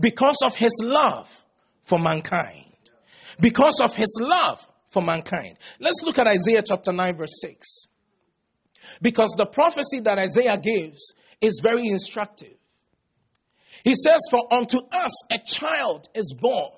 Because 0.00 0.38
of 0.42 0.56
his 0.56 0.80
love 0.82 1.28
for 1.84 1.98
mankind. 1.98 2.72
Because 3.38 3.82
of 3.82 3.94
his 3.94 4.18
love 4.22 4.66
for 4.88 5.02
mankind. 5.02 5.58
Let's 5.78 6.02
look 6.02 6.18
at 6.18 6.26
Isaiah 6.26 6.62
chapter 6.66 6.94
9, 6.94 7.18
verse 7.18 7.42
6. 7.42 7.68
Because 9.02 9.34
the 9.36 9.44
prophecy 9.44 10.00
that 10.00 10.18
Isaiah 10.18 10.56
gives 10.56 11.12
is 11.42 11.60
very 11.62 11.88
instructive. 11.88 12.56
He 13.84 13.94
says, 13.94 14.20
For 14.30 14.50
unto 14.50 14.78
us 14.78 15.24
a 15.30 15.44
child 15.44 16.08
is 16.14 16.34
born, 16.40 16.72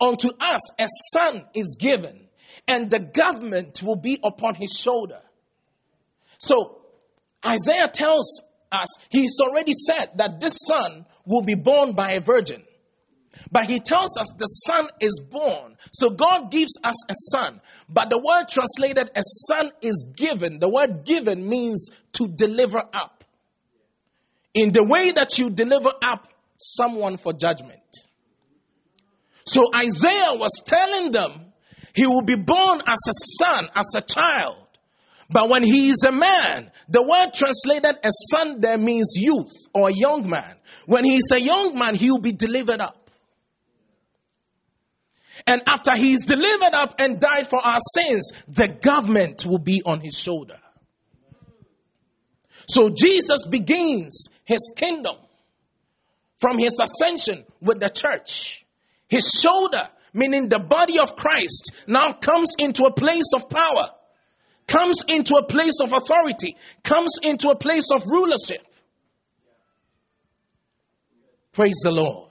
unto 0.00 0.28
us 0.40 0.72
a 0.80 0.86
son 1.12 1.44
is 1.52 1.76
given, 1.78 2.28
and 2.66 2.90
the 2.90 3.00
government 3.00 3.82
will 3.82 3.96
be 3.96 4.18
upon 4.24 4.54
his 4.54 4.70
shoulder. 4.70 5.20
So 6.38 6.78
Isaiah 7.44 7.88
tells 7.92 8.40
us, 8.70 8.88
he's 9.10 9.36
already 9.42 9.74
said 9.74 10.12
that 10.16 10.40
this 10.40 10.58
son 10.66 11.06
will 11.26 11.42
be 11.42 11.54
born 11.54 11.92
by 11.92 12.12
a 12.12 12.20
virgin. 12.20 12.62
But 13.50 13.66
he 13.66 13.80
tells 13.80 14.18
us 14.18 14.32
the 14.36 14.46
son 14.46 14.88
is 15.00 15.20
born. 15.20 15.76
So 15.92 16.10
God 16.10 16.50
gives 16.50 16.78
us 16.84 17.04
a 17.08 17.14
son. 17.14 17.60
But 17.88 18.10
the 18.10 18.18
word 18.18 18.48
translated 18.48 19.10
as 19.14 19.46
son 19.48 19.70
is 19.80 20.06
given. 20.14 20.58
The 20.58 20.68
word 20.68 21.04
given 21.04 21.48
means 21.48 21.90
to 22.14 22.28
deliver 22.28 22.82
up. 22.92 23.24
In 24.54 24.70
the 24.72 24.84
way 24.84 25.12
that 25.12 25.38
you 25.38 25.50
deliver 25.50 25.92
up 26.02 26.28
someone 26.58 27.16
for 27.16 27.32
judgment. 27.32 27.80
So 29.46 29.62
Isaiah 29.74 30.36
was 30.36 30.62
telling 30.64 31.10
them 31.10 31.52
he 31.94 32.06
will 32.06 32.22
be 32.22 32.36
born 32.36 32.80
as 32.86 33.00
a 33.08 33.44
son, 33.44 33.68
as 33.74 33.94
a 33.96 34.00
child. 34.02 34.61
But 35.32 35.48
when 35.48 35.62
he 35.62 35.88
is 35.88 36.04
a 36.06 36.12
man, 36.12 36.70
the 36.88 37.02
word 37.02 37.32
translated 37.32 37.98
as 38.04 38.14
son 38.30 38.60
there 38.60 38.76
means 38.76 39.14
youth 39.16 39.52
or 39.72 39.90
young 39.90 40.28
man. 40.28 40.56
When 40.84 41.04
he 41.04 41.16
is 41.16 41.32
a 41.32 41.40
young 41.40 41.76
man, 41.76 41.94
he 41.94 42.10
will 42.10 42.20
be 42.20 42.32
delivered 42.32 42.80
up. 42.80 43.10
And 45.46 45.62
after 45.66 45.96
he 45.96 46.12
is 46.12 46.24
delivered 46.24 46.74
up 46.74 46.96
and 46.98 47.18
died 47.18 47.48
for 47.48 47.64
our 47.64 47.78
sins, 47.94 48.32
the 48.46 48.68
government 48.68 49.46
will 49.46 49.58
be 49.58 49.82
on 49.84 50.00
his 50.00 50.18
shoulder. 50.18 50.58
So 52.68 52.90
Jesus 52.90 53.46
begins 53.46 54.28
his 54.44 54.72
kingdom 54.76 55.16
from 56.38 56.58
his 56.58 56.78
ascension 56.78 57.44
with 57.60 57.80
the 57.80 57.88
church. 57.88 58.64
His 59.08 59.30
shoulder, 59.30 59.88
meaning 60.12 60.48
the 60.48 60.58
body 60.58 60.98
of 60.98 61.16
Christ, 61.16 61.72
now 61.86 62.12
comes 62.12 62.54
into 62.58 62.84
a 62.84 62.92
place 62.92 63.32
of 63.34 63.48
power, 63.48 63.90
comes 64.72 65.04
into 65.06 65.34
a 65.34 65.44
place 65.44 65.80
of 65.82 65.92
authority, 65.92 66.56
comes 66.82 67.18
into 67.22 67.50
a 67.50 67.56
place 67.56 67.88
of 67.94 68.06
rulership. 68.06 68.66
Praise 71.52 71.80
the 71.82 71.90
Lord. 71.90 72.30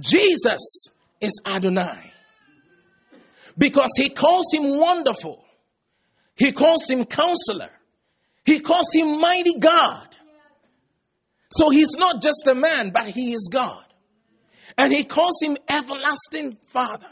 Jesus 0.00 0.88
is 1.20 1.40
Adonai. 1.46 2.12
Because 3.56 3.90
he 3.96 4.08
calls 4.08 4.46
him 4.52 4.78
wonderful. 4.78 5.44
He 6.34 6.52
calls 6.52 6.90
him 6.90 7.04
counselor. 7.04 7.70
He 8.44 8.60
calls 8.60 8.92
him 8.92 9.20
mighty 9.20 9.58
God. 9.58 10.08
So 11.52 11.68
he's 11.70 11.96
not 11.98 12.22
just 12.22 12.46
a 12.48 12.54
man, 12.54 12.90
but 12.92 13.06
he 13.08 13.32
is 13.32 13.48
God. 13.52 13.84
And 14.76 14.96
he 14.96 15.04
calls 15.04 15.40
him 15.42 15.56
everlasting 15.68 16.56
Father, 16.64 17.10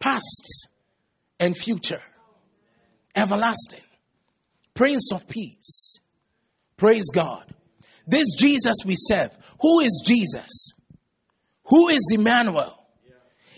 past 0.00 0.68
and 1.40 1.56
future. 1.56 2.02
Everlasting. 3.16 3.80
Prince 4.74 5.10
of 5.12 5.26
Peace. 5.26 6.00
Praise 6.76 7.08
God. 7.12 7.44
This 8.06 8.26
Jesus 8.36 8.76
we 8.84 8.94
serve. 8.96 9.30
Who 9.60 9.80
is 9.80 10.02
Jesus? 10.06 10.72
Who 11.64 11.88
is 11.88 12.12
Emmanuel? 12.12 12.78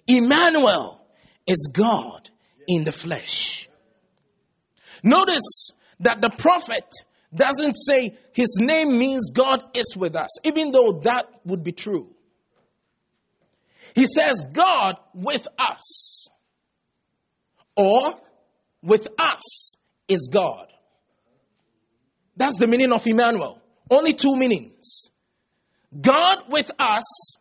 Emmanuel 0.07 1.05
is 1.47 1.71
God 1.73 2.31
in 2.67 2.85
the 2.85 2.93
flesh. 2.93 3.69
Notice 5.03 5.73
that 6.01 6.21
the 6.21 6.31
prophet 6.31 6.85
doesn't 7.35 7.75
say 7.75 8.17
his 8.33 8.59
name 8.61 8.97
means 8.97 9.33
God 9.33 9.63
is 9.75 9.95
with 9.97 10.17
us, 10.17 10.39
even 10.45 10.71
though 10.71 11.01
that 11.05 11.27
would 11.45 11.63
be 11.63 11.73
true. 11.73 12.09
He 13.95 14.07
says 14.07 14.47
God 14.53 14.97
with 15.13 15.47
us, 15.59 16.29
or 17.77 18.15
with 18.83 19.09
us 19.19 19.77
is 20.07 20.31
God. 20.33 20.67
That's 22.37 22.59
the 22.59 22.67
meaning 22.67 22.93
of 22.93 23.07
Emmanuel. 23.07 23.61
Only 23.91 24.13
two 24.13 24.37
meanings 24.37 25.11
God 25.99 26.45
with 26.51 26.71
us, 26.79 27.37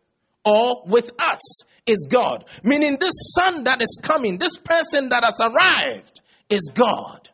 or 0.45 0.83
with 0.87 1.11
us 1.19 1.63
is 1.85 2.07
God. 2.09 2.45
Meaning, 2.63 2.97
this 2.99 3.33
son 3.35 3.65
that 3.65 3.81
is 3.81 3.99
coming, 4.01 4.37
this 4.37 4.57
person 4.57 5.09
that 5.09 5.23
has 5.23 5.39
arrived, 5.41 6.21
is 6.49 6.71
God 6.73 7.29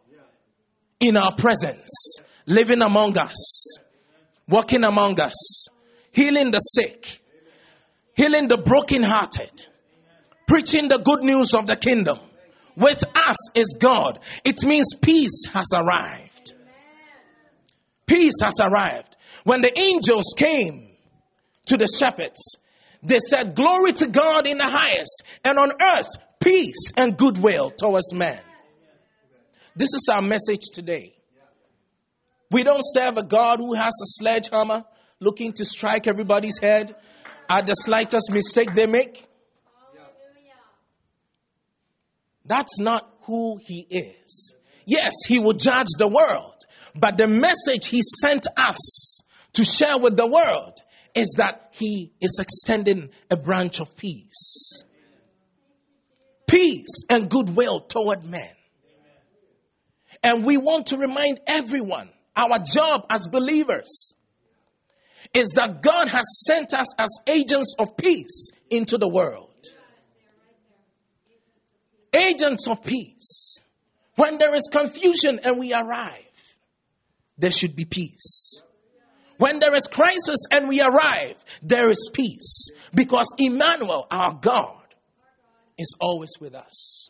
in 1.00 1.17
our 1.17 1.36
presence, 1.36 2.17
living 2.48 2.81
among 2.81 3.17
us, 3.17 3.77
walking 4.48 4.83
among 4.83 5.19
us, 5.19 5.67
healing 6.12 6.50
the 6.51 6.60
sick, 6.60 7.22
healing 8.15 8.48
the 8.48 8.57
brokenhearted, 8.57 9.51
preaching 10.48 10.88
the 10.88 10.98
good 10.98 11.24
news 11.24 11.53
of 11.53 11.67
the 11.67 11.75
kingdom. 11.75 12.17
With 12.75 13.03
us 13.15 13.38
is 13.56 13.77
God. 13.80 14.20
It 14.44 14.63
means 14.63 14.95
peace 15.02 15.45
has 15.54 15.69
arrived. 15.76 16.54
Peace 18.06 18.41
has 18.43 18.60
arrived. 18.60 19.15
When 19.43 19.62
the 19.62 19.78
angels 19.78 20.34
came 20.38 20.89
to 21.67 21.78
the 21.78 21.88
shepherds, 21.88 22.58
they 23.02 23.19
said, 23.19 23.56
Glory 23.56 23.93
to 23.93 24.08
God 24.08 24.47
in 24.47 24.58
the 24.58 24.69
highest, 24.69 25.24
and 25.43 25.58
on 25.58 25.71
earth, 25.82 26.10
peace 26.39 26.91
and 26.97 27.17
goodwill 27.17 27.69
towards 27.69 28.13
men. 28.13 28.39
This 29.76 29.89
is 29.89 30.08
our 30.12 30.21
message 30.21 30.69
today. 30.71 31.13
We 32.52 32.63
don't 32.63 32.84
serve 32.84 33.17
a 33.17 33.24
God 33.24 33.60
who 33.60 33.74
has 33.74 33.88
a 33.88 34.10
sledgehammer 34.19 34.84
looking 35.19 35.54
to 35.54 35.65
strike 35.65 36.08
everybody's 36.08 36.60
head 36.60 36.95
at 37.50 37.65
the 37.65 37.74
slightest 37.74 38.32
mistake 38.32 38.69
they 38.76 38.86
make. 38.86 39.26
That's 42.45 42.79
not 42.79 43.10
who 43.21 43.58
he 43.62 43.86
is. 43.89 44.56
Yes, 44.86 45.13
he 45.25 45.39
will 45.39 45.53
judge 45.53 45.88
the 45.97 46.08
world, 46.08 46.56
but 46.95 47.17
the 47.17 47.27
message 47.27 47.88
he 47.88 48.01
sent 48.01 48.47
us 48.58 49.21
to 49.53 49.63
share 49.63 49.97
with 49.97 50.17
the 50.17 50.27
world 50.27 50.77
is 51.15 51.36
that 51.38 51.69
he 51.71 52.12
is 52.19 52.39
extending 52.41 53.10
a 53.29 53.38
branch 53.38 53.79
of 53.79 53.95
peace. 53.95 54.84
Peace 56.47 57.06
and 57.10 57.29
goodwill 57.29 57.79
toward 57.79 58.23
men. 58.23 58.49
And 60.21 60.45
we 60.45 60.58
want 60.58 60.88
to 60.88 60.97
remind 60.97 61.39
everyone 61.47 62.10
our 62.36 62.60
job 62.60 63.06
as 63.10 63.27
believers 63.27 64.15
is 65.34 65.53
that 65.56 65.82
God 65.82 66.10
has 66.10 66.43
sent 66.45 66.73
us 66.73 66.93
as 66.97 67.10
agents 67.27 67.75
of 67.79 67.97
peace 67.97 68.51
into 68.69 68.97
the 68.97 69.08
world. 69.08 69.53
Agents 72.13 72.67
of 72.67 72.84
peace. 72.84 73.60
When 74.15 74.38
there 74.38 74.54
is 74.54 74.69
confusion 74.71 75.39
and 75.43 75.58
we 75.58 75.73
arrive, 75.73 76.56
there 77.38 77.52
should 77.52 77.76
be 77.76 77.86
peace. 77.86 78.62
When 79.38 79.60
there 79.60 79.76
is 79.76 79.88
crisis 79.88 80.45
and 80.52 80.69
we 80.69 80.82
arrive, 80.82 81.43
there 81.63 81.89
is 81.89 82.12
peace. 82.13 82.69
Because 82.93 83.34
Emmanuel, 83.38 84.06
our 84.12 84.38
God, 84.39 84.84
is 85.78 85.95
always 85.99 86.39
with 86.39 86.54
us. 86.54 87.10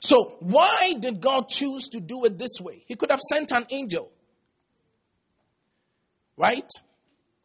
So, 0.00 0.36
why 0.40 0.92
did 0.98 1.20
God 1.20 1.48
choose 1.48 1.88
to 1.90 2.00
do 2.00 2.24
it 2.24 2.38
this 2.38 2.60
way? 2.60 2.84
He 2.86 2.94
could 2.94 3.10
have 3.10 3.20
sent 3.20 3.52
an 3.52 3.66
angel. 3.70 4.10
Right? 6.36 6.68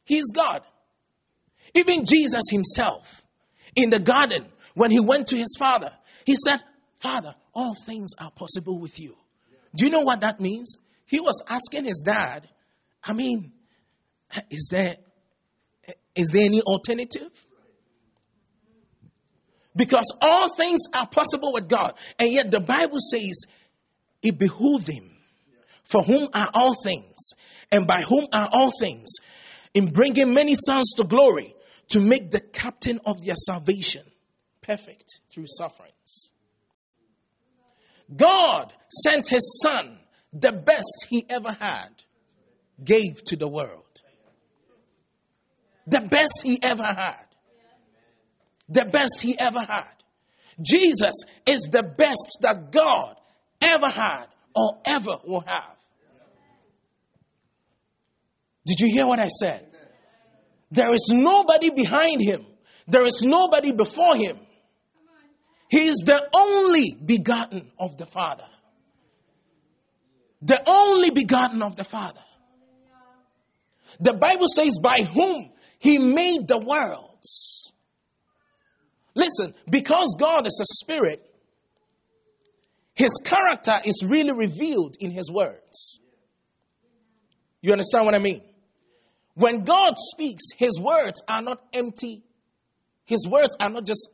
He's 0.06 0.32
God. 0.32 0.62
Even 1.76 2.06
Jesus 2.06 2.44
himself, 2.52 3.24
in 3.76 3.90
the 3.90 4.00
garden, 4.00 4.46
when 4.74 4.92
he 4.92 5.00
went 5.00 5.28
to 5.28 5.38
his 5.38 5.56
father, 5.58 5.92
he 6.26 6.36
said, 6.36 6.60
Father, 6.98 7.36
all 7.54 7.76
things 7.76 8.12
are 8.20 8.32
possible 8.32 8.80
with 8.80 9.00
you. 9.00 9.16
Do 9.76 9.86
you 9.86 9.92
know 9.92 10.02
what 10.02 10.22
that 10.22 10.40
means? 10.40 10.78
He 11.06 11.20
was 11.20 11.44
asking 11.48 11.86
his 11.86 12.04
dad 12.06 12.48
I 13.04 13.14
mean, 13.14 13.52
is 14.50 14.70
there 14.72 14.96
is 16.16 16.30
there 16.30 16.46
any 16.46 16.62
alternative? 16.62 17.32
Because 19.76 20.16
all 20.22 20.50
things 20.56 20.82
are 20.94 21.08
possible 21.08 21.52
with 21.54 21.68
God. 21.68 21.94
And 22.20 22.32
yet 22.32 22.52
the 22.52 22.60
Bible 22.60 23.00
says 23.00 23.46
it 24.22 24.38
behooved 24.38 24.88
him 24.88 25.10
for 25.84 26.04
whom 26.04 26.30
are 26.34 26.50
all 26.54 26.76
things 26.82 27.32
and 27.72 27.88
by 27.88 28.04
whom 28.08 28.28
are 28.32 28.50
all 28.54 28.70
things 28.80 29.16
in 29.74 29.92
bringing 29.92 30.34
many 30.34 30.54
sons 30.54 30.94
to 30.98 31.04
glory 31.04 31.56
to 31.90 32.00
make 32.00 32.30
the 32.30 32.40
captain 32.40 33.02
of 33.06 33.26
their 33.26 33.36
salvation 33.36 34.04
perfect 34.64 35.20
through 35.30 35.46
sufferings. 35.48 36.32
God 38.16 38.74
sent 38.90 39.30
his 39.30 39.62
son, 39.62 39.98
the 40.34 40.52
best 40.52 41.08
he 41.10 41.26
ever 41.30 41.52
had, 41.52 41.90
gave 42.84 43.24
to 43.26 43.36
the 43.36 43.48
world. 43.48 44.02
The 45.88 46.02
best 46.02 46.42
he 46.44 46.60
ever 46.62 46.84
had. 46.84 47.26
The 48.70 48.86
best 48.86 49.22
he 49.22 49.38
ever 49.38 49.60
had. 49.60 49.92
Jesus 50.62 51.24
is 51.46 51.68
the 51.72 51.84
best 51.84 52.38
that 52.42 52.72
God 52.72 53.16
ever 53.62 53.88
had 53.88 54.26
or 54.56 54.80
ever 54.86 55.18
will 55.26 55.44
have. 55.46 55.76
Did 58.66 58.80
you 58.80 58.94
hear 58.94 59.06
what 59.06 59.20
I 59.20 59.28
said? 59.28 59.68
There 60.72 60.94
is 60.94 61.12
nobody 61.14 61.70
behind 61.70 62.26
him. 62.26 62.46
There 62.88 63.06
is 63.06 63.24
nobody 63.26 63.72
before 63.72 64.16
him. 64.16 64.40
He 65.74 65.88
is 65.88 66.04
the 66.06 66.30
only 66.36 66.96
begotten 67.04 67.72
of 67.80 67.98
the 67.98 68.06
Father. 68.06 68.46
The 70.44 70.62
only 70.68 71.10
begotten 71.10 71.64
of 71.64 71.76
the 71.76 71.84
Father. 71.84 72.22
The 74.00 74.14
Bible 74.14 74.46
says, 74.48 74.78
by 74.78 75.02
whom 75.02 75.50
he 75.80 75.98
made 75.98 76.48
the 76.48 76.60
worlds. 76.60 77.72
Listen, 79.16 79.56
because 79.68 80.16
God 80.20 80.46
is 80.46 80.62
a 80.62 80.70
spirit, 80.86 81.28
his 82.94 83.20
character 83.26 83.80
is 83.84 84.06
really 84.08 84.34
revealed 84.34 84.98
in 85.00 85.10
his 85.10 85.32
words. 85.32 86.00
You 87.62 87.72
understand 87.72 88.06
what 88.06 88.14
I 88.14 88.22
mean? 88.22 88.44
When 89.34 89.64
God 89.64 89.94
speaks, 89.98 90.50
his 90.56 90.80
words 90.80 91.24
are 91.28 91.42
not 91.42 91.64
empty 91.74 92.22
His 93.06 93.28
words 93.28 93.56
are 93.60 93.70
not 93.70 93.86
just 93.86 94.10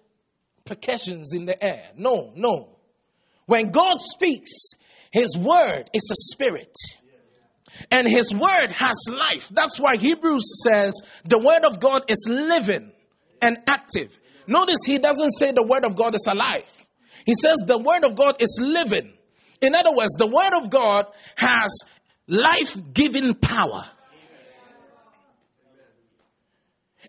percussions 0.69 1.33
in 1.33 1.45
the 1.45 1.61
air. 1.61 1.83
No, 1.97 2.31
no. 2.35 2.69
When 3.47 3.71
God 3.71 3.99
speaks, 3.99 4.75
His 5.11 5.35
word 5.37 5.89
is 5.93 6.09
a 6.11 6.19
spirit. 6.31 6.77
And 7.91 8.07
His 8.07 8.33
word 8.33 8.71
has 8.71 9.07
life. 9.09 9.49
That's 9.49 9.79
why 9.79 9.97
Hebrews 9.97 10.63
says 10.63 11.01
the 11.25 11.39
word 11.39 11.65
of 11.65 11.79
God 11.79 12.05
is 12.07 12.27
living 12.29 12.91
and 13.41 13.57
active. 13.67 14.17
Notice 14.47 14.83
He 14.85 14.99
doesn't 14.99 15.33
say 15.33 15.51
the 15.51 15.67
word 15.67 15.83
of 15.83 15.95
God 15.95 16.15
is 16.15 16.27
alive. 16.29 16.71
He 17.25 17.33
says 17.33 17.57
the 17.65 17.79
word 17.79 18.05
of 18.05 18.15
God 18.15 18.37
is 18.39 18.59
living. 18.61 19.13
In 19.61 19.75
other 19.75 19.91
words, 19.93 20.13
the 20.17 20.27
word 20.27 20.53
of 20.53 20.69
God 20.69 21.05
has 21.35 21.79
life 22.27 22.77
giving 22.93 23.33
power. 23.35 23.85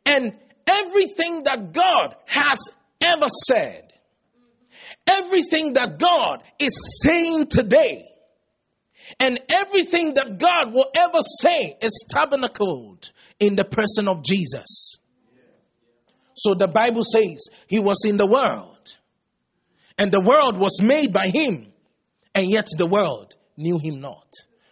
And 0.06 0.32
everything 0.66 1.44
that 1.44 1.72
God 1.72 2.16
has 2.26 2.70
ever 3.00 3.26
said, 3.46 3.92
everything 5.06 5.74
that 5.74 5.98
God 5.98 6.42
is 6.58 7.00
saying 7.02 7.46
today, 7.46 8.06
and 9.18 9.40
everything 9.48 10.14
that 10.14 10.38
God 10.38 10.72
will 10.72 10.90
ever 10.94 11.20
say 11.40 11.76
is 11.80 12.04
tabernacled 12.08 13.10
in 13.40 13.56
the 13.56 13.64
person 13.64 14.08
of 14.08 14.22
Jesus. 14.22 14.98
So 16.34 16.54
the 16.54 16.68
Bible 16.68 17.02
says 17.02 17.48
he 17.66 17.80
was 17.80 18.04
in 18.06 18.16
the 18.16 18.26
world, 18.26 18.96
and 19.98 20.10
the 20.10 20.20
world 20.20 20.58
was 20.58 20.80
made 20.80 21.12
by 21.12 21.28
him, 21.28 21.72
and 22.34 22.48
yet 22.48 22.68
the 22.76 22.86
world 22.86 23.34
knew 23.56 23.78
him 23.78 24.00
not. 24.00 24.28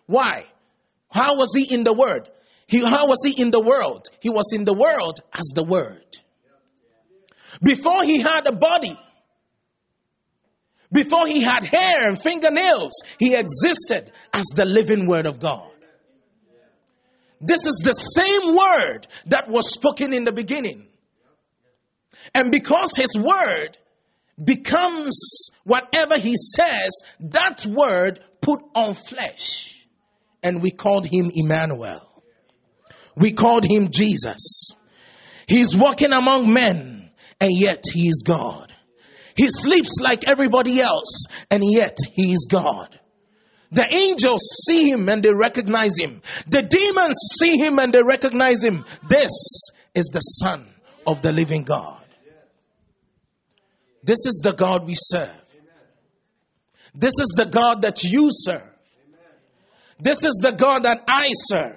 Why? 0.06 0.46
How 1.10 1.36
was 1.36 1.52
he 1.54 1.74
in 1.74 1.84
the 1.84 1.92
word? 1.92 2.28
He, 2.68 2.84
how 2.84 3.06
was 3.06 3.24
he 3.24 3.40
in 3.40 3.50
the 3.50 3.60
world? 3.60 4.08
He 4.20 4.28
was 4.28 4.52
in 4.54 4.64
the 4.64 4.74
world 4.74 5.20
as 5.32 5.52
the 5.54 5.64
Word. 5.64 6.04
Before 7.62 8.04
he 8.04 8.18
had 8.18 8.46
a 8.46 8.52
body, 8.52 8.98
before 10.92 11.26
he 11.26 11.42
had 11.42 11.64
hair 11.64 12.08
and 12.08 12.20
fingernails, 12.20 12.92
he 13.18 13.34
existed 13.34 14.10
as 14.32 14.46
the 14.54 14.64
living 14.64 15.06
Word 15.06 15.26
of 15.26 15.38
God. 15.38 15.70
This 17.40 17.64
is 17.66 17.82
the 17.84 17.92
same 17.92 18.56
Word 18.56 19.06
that 19.26 19.48
was 19.48 19.72
spoken 19.72 20.12
in 20.12 20.24
the 20.24 20.32
beginning. 20.32 20.86
And 22.34 22.50
because 22.50 22.96
his 22.96 23.16
Word 23.16 23.76
becomes 24.42 25.50
whatever 25.64 26.18
he 26.18 26.34
says, 26.36 26.90
that 27.20 27.66
Word 27.66 28.20
put 28.40 28.60
on 28.74 28.94
flesh. 28.94 29.74
And 30.42 30.62
we 30.62 30.70
called 30.70 31.06
him 31.06 31.30
Emmanuel. 31.34 32.22
We 33.16 33.32
called 33.32 33.64
him 33.64 33.90
Jesus. 33.90 34.74
He's 35.46 35.76
walking 35.76 36.12
among 36.12 36.52
men 36.52 36.97
and 37.40 37.50
yet 37.52 37.84
he 37.92 38.08
is 38.08 38.22
God. 38.26 38.72
He 39.34 39.48
sleeps 39.48 39.98
like 40.00 40.26
everybody 40.26 40.80
else 40.80 41.26
and 41.50 41.62
yet 41.64 41.96
he 42.12 42.32
is 42.32 42.48
God. 42.50 42.98
The 43.70 43.86
angels 43.90 44.40
see 44.66 44.90
him 44.90 45.08
and 45.08 45.22
they 45.22 45.32
recognize 45.32 45.98
him. 46.00 46.22
The 46.48 46.62
demons 46.62 47.18
see 47.38 47.58
him 47.58 47.78
and 47.78 47.92
they 47.92 48.02
recognize 48.02 48.64
him. 48.64 48.84
This 49.08 49.30
is 49.94 50.06
the 50.06 50.20
Son 50.20 50.66
of 51.06 51.22
the 51.22 51.32
living 51.32 51.64
God. 51.64 52.02
This 54.02 54.26
is 54.26 54.40
the 54.42 54.52
God 54.52 54.86
we 54.86 54.94
serve. 54.96 55.30
This 56.94 57.12
is 57.18 57.34
the 57.36 57.44
God 57.44 57.82
that 57.82 58.02
you 58.02 58.28
serve. 58.30 58.68
This 60.00 60.24
is 60.24 60.40
the 60.42 60.52
God 60.52 60.84
that 60.84 61.02
I 61.06 61.30
serve. 61.32 61.76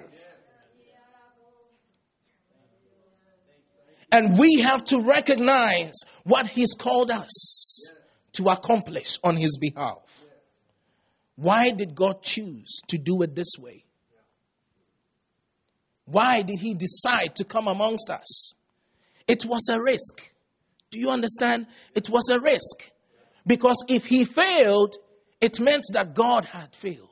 And 4.12 4.38
we 4.38 4.64
have 4.70 4.84
to 4.84 5.00
recognize 5.00 5.94
what 6.24 6.46
He's 6.46 6.74
called 6.74 7.10
us 7.10 7.90
to 8.34 8.50
accomplish 8.50 9.18
on 9.24 9.36
His 9.36 9.56
behalf. 9.56 10.02
Why 11.36 11.70
did 11.70 11.94
God 11.94 12.22
choose 12.22 12.82
to 12.88 12.98
do 12.98 13.22
it 13.22 13.34
this 13.34 13.54
way? 13.58 13.84
Why 16.04 16.42
did 16.42 16.58
He 16.58 16.74
decide 16.74 17.36
to 17.36 17.44
come 17.44 17.68
amongst 17.68 18.10
us? 18.10 18.54
It 19.26 19.46
was 19.46 19.70
a 19.72 19.80
risk. 19.80 20.22
Do 20.90 20.98
you 20.98 21.08
understand? 21.08 21.66
It 21.94 22.10
was 22.10 22.28
a 22.30 22.38
risk. 22.38 22.84
Because 23.46 23.82
if 23.88 24.04
He 24.04 24.24
failed, 24.24 24.94
it 25.40 25.58
meant 25.58 25.84
that 25.94 26.14
God 26.14 26.44
had 26.44 26.74
failed. 26.74 27.08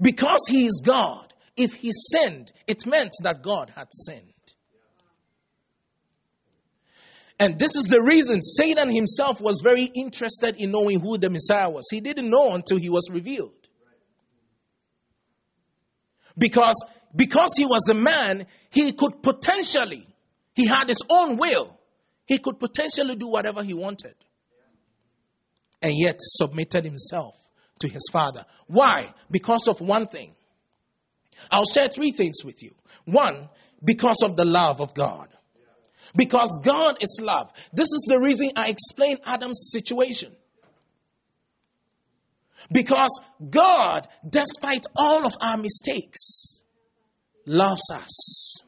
Because 0.00 0.46
He 0.48 0.64
is 0.64 0.80
God, 0.84 1.34
if 1.58 1.74
he 1.74 1.90
sinned, 1.92 2.52
it 2.66 2.86
meant 2.86 3.12
that 3.22 3.42
God 3.42 3.70
had 3.74 3.88
sinned. 3.90 4.32
And 7.40 7.58
this 7.58 7.76
is 7.76 7.88
the 7.88 8.00
reason 8.02 8.42
Satan 8.42 8.90
himself 8.90 9.40
was 9.40 9.60
very 9.62 9.84
interested 9.84 10.56
in 10.56 10.70
knowing 10.70 11.00
who 11.00 11.18
the 11.18 11.30
Messiah 11.30 11.70
was. 11.70 11.86
He 11.90 12.00
didn't 12.00 12.30
know 12.30 12.54
until 12.54 12.78
he 12.78 12.90
was 12.90 13.08
revealed. 13.12 13.52
Because, 16.36 16.84
because 17.14 17.52
he 17.56 17.64
was 17.64 17.88
a 17.90 17.94
man, 17.94 18.46
he 18.70 18.92
could 18.92 19.22
potentially, 19.22 20.06
he 20.54 20.66
had 20.66 20.88
his 20.88 21.02
own 21.08 21.36
will. 21.36 21.76
He 22.26 22.38
could 22.38 22.58
potentially 22.58 23.16
do 23.16 23.28
whatever 23.28 23.62
he 23.62 23.74
wanted. 23.74 24.14
And 25.80 25.92
yet 25.94 26.16
submitted 26.18 26.84
himself 26.84 27.36
to 27.80 27.88
his 27.88 28.08
father. 28.12 28.44
Why? 28.66 29.12
Because 29.30 29.68
of 29.68 29.80
one 29.80 30.06
thing. 30.06 30.34
I'll 31.50 31.64
share 31.64 31.88
three 31.88 32.12
things 32.12 32.44
with 32.44 32.62
you. 32.62 32.74
One, 33.04 33.48
because 33.82 34.22
of 34.22 34.36
the 34.36 34.44
love 34.44 34.80
of 34.80 34.94
God. 34.94 35.28
Because 36.16 36.58
God 36.62 36.96
is 37.00 37.20
love. 37.22 37.52
This 37.72 37.88
is 37.88 38.06
the 38.08 38.18
reason 38.18 38.50
I 38.56 38.68
explain 38.68 39.18
Adam's 39.26 39.70
situation. 39.72 40.34
Because 42.72 43.20
God, 43.50 44.08
despite 44.28 44.86
all 44.96 45.26
of 45.26 45.36
our 45.40 45.56
mistakes, 45.56 46.62
loves 47.46 47.90
us. 47.92 48.62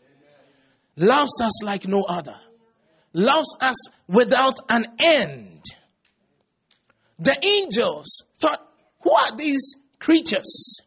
Loves 0.97 1.41
us 1.43 1.65
like 1.65 1.87
no 1.87 2.03
other. 2.03 2.37
Loves 3.13 3.57
us 3.61 3.89
without 4.07 4.59
an 4.69 4.85
end. 4.99 5.65
The 7.19 7.37
angels 7.43 8.25
thought, 8.39 8.67
who 9.03 9.13
are 9.13 9.37
these 9.37 9.77
creatures? 9.99 10.81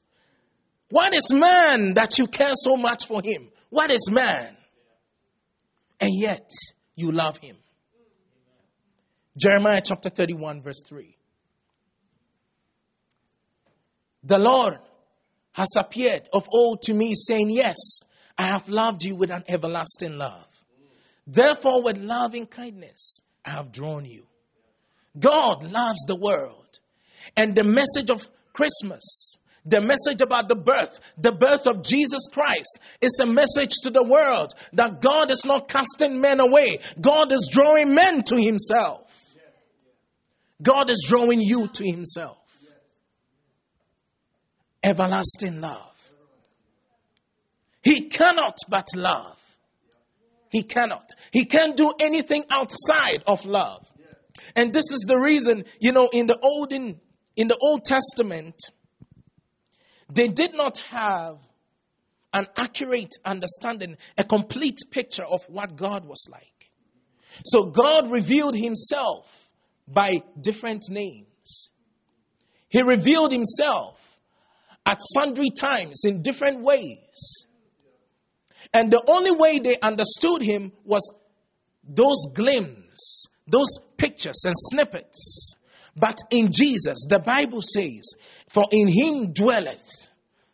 What 0.93 1.15
is 1.15 1.33
man 1.33 1.95
that 1.95 2.19
you 2.19 2.27
care 2.27 2.53
so 2.53 2.77
much 2.77 3.07
for 3.07 3.19
him? 3.23 3.49
What 3.71 3.89
is 3.89 4.11
man? 4.11 4.55
And 5.99 6.11
yet 6.13 6.51
you 6.93 7.11
love 7.11 7.37
him. 7.37 7.55
Jeremiah 9.35 9.81
chapter 9.83 10.09
31, 10.09 10.61
verse 10.61 10.83
3. 10.87 11.17
The 14.25 14.37
Lord 14.37 14.75
has 15.53 15.69
appeared 15.75 16.29
of 16.31 16.47
old 16.53 16.83
to 16.83 16.93
me, 16.93 17.15
saying, 17.15 17.49
Yes, 17.49 18.03
I 18.37 18.51
have 18.51 18.69
loved 18.69 19.03
you 19.03 19.15
with 19.15 19.31
an 19.31 19.45
everlasting 19.47 20.19
love. 20.19 20.45
Therefore, 21.25 21.81
with 21.81 21.97
loving 21.97 22.45
kindness, 22.45 23.21
I 23.43 23.53
have 23.53 23.71
drawn 23.71 24.05
you. 24.05 24.27
God 25.17 25.63
loves 25.63 26.05
the 26.05 26.19
world. 26.19 26.79
And 27.35 27.55
the 27.55 27.63
message 27.63 28.11
of 28.11 28.29
Christmas 28.53 29.39
the 29.65 29.81
message 29.81 30.21
about 30.21 30.47
the 30.47 30.55
birth, 30.55 30.99
the 31.17 31.31
birth 31.31 31.67
of 31.67 31.83
Jesus 31.83 32.27
Christ, 32.31 32.79
is 33.01 33.19
a 33.21 33.27
message 33.27 33.71
to 33.83 33.91
the 33.91 34.03
world 34.03 34.51
that 34.73 35.01
God 35.01 35.31
is 35.31 35.43
not 35.45 35.67
casting 35.67 36.19
men 36.19 36.39
away. 36.39 36.79
God 36.99 37.31
is 37.31 37.49
drawing 37.51 37.93
men 37.93 38.23
to 38.23 38.35
Himself. 38.35 39.09
God 40.61 40.89
is 40.89 41.05
drawing 41.07 41.41
you 41.41 41.67
to 41.67 41.85
Himself. 41.85 42.37
Everlasting 44.83 45.61
love. 45.61 45.89
He 47.81 48.09
cannot 48.09 48.57
but 48.69 48.87
love. 48.95 49.39
He 50.49 50.63
cannot. 50.63 51.09
He 51.31 51.45
can't 51.45 51.75
do 51.75 51.93
anything 51.99 52.45
outside 52.49 53.23
of 53.25 53.45
love. 53.45 53.89
And 54.55 54.73
this 54.73 54.91
is 54.91 55.05
the 55.07 55.17
reason, 55.17 55.65
you 55.79 55.91
know, 55.91 56.09
in 56.11 56.27
the 56.27 56.37
old 56.41 56.73
in, 56.73 56.99
the 57.35 57.57
Old 57.59 57.85
Testament, 57.85 58.55
they 60.09 60.27
did 60.27 60.53
not 60.53 60.77
have 60.89 61.37
an 62.33 62.47
accurate 62.57 63.13
understanding, 63.23 63.97
a 64.17 64.23
complete 64.23 64.79
picture 64.89 65.23
of 65.23 65.43
what 65.47 65.75
God 65.75 66.05
was 66.05 66.27
like. 66.31 66.71
So 67.45 67.65
God 67.65 68.11
revealed 68.11 68.55
himself 68.55 69.27
by 69.87 70.23
different 70.39 70.83
names. 70.89 71.69
He 72.69 72.81
revealed 72.81 73.31
himself 73.31 73.99
at 74.85 74.99
sundry 74.99 75.49
times 75.49 76.01
in 76.05 76.21
different 76.21 76.61
ways. 76.61 77.45
And 78.73 78.91
the 78.91 79.03
only 79.07 79.31
way 79.31 79.59
they 79.59 79.77
understood 79.79 80.41
him 80.41 80.71
was 80.83 81.13
those 81.87 82.27
glimpses, 82.33 83.27
those 83.47 83.77
pictures 83.97 84.41
and 84.45 84.55
snippets. 84.57 85.55
But 85.95 86.17
in 86.31 86.51
Jesus, 86.51 87.05
the 87.07 87.19
Bible 87.19 87.61
says, 87.61 88.13
For 88.49 88.65
in 88.71 88.87
him 88.87 89.33
dwelleth 89.33 90.09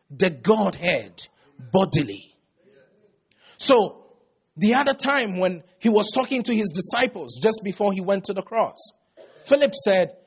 the 0.10 0.30
Godhead 0.30 1.28
bodily. 1.72 2.36
So, 3.58 4.00
The 4.60 4.76
other 4.76 4.94
time 4.94 5.38
when 5.38 5.64
he 5.80 5.88
was 5.88 6.12
talking 6.12 6.44
to 6.44 6.54
his 6.54 6.72
disciples 6.72 7.40
just 7.42 7.62
before 7.64 7.94
he 7.94 8.02
went 8.02 8.26
to 8.26 8.34
the 8.34 8.42
cross, 8.42 8.92
Philip 9.46 9.74
said, 9.74 10.18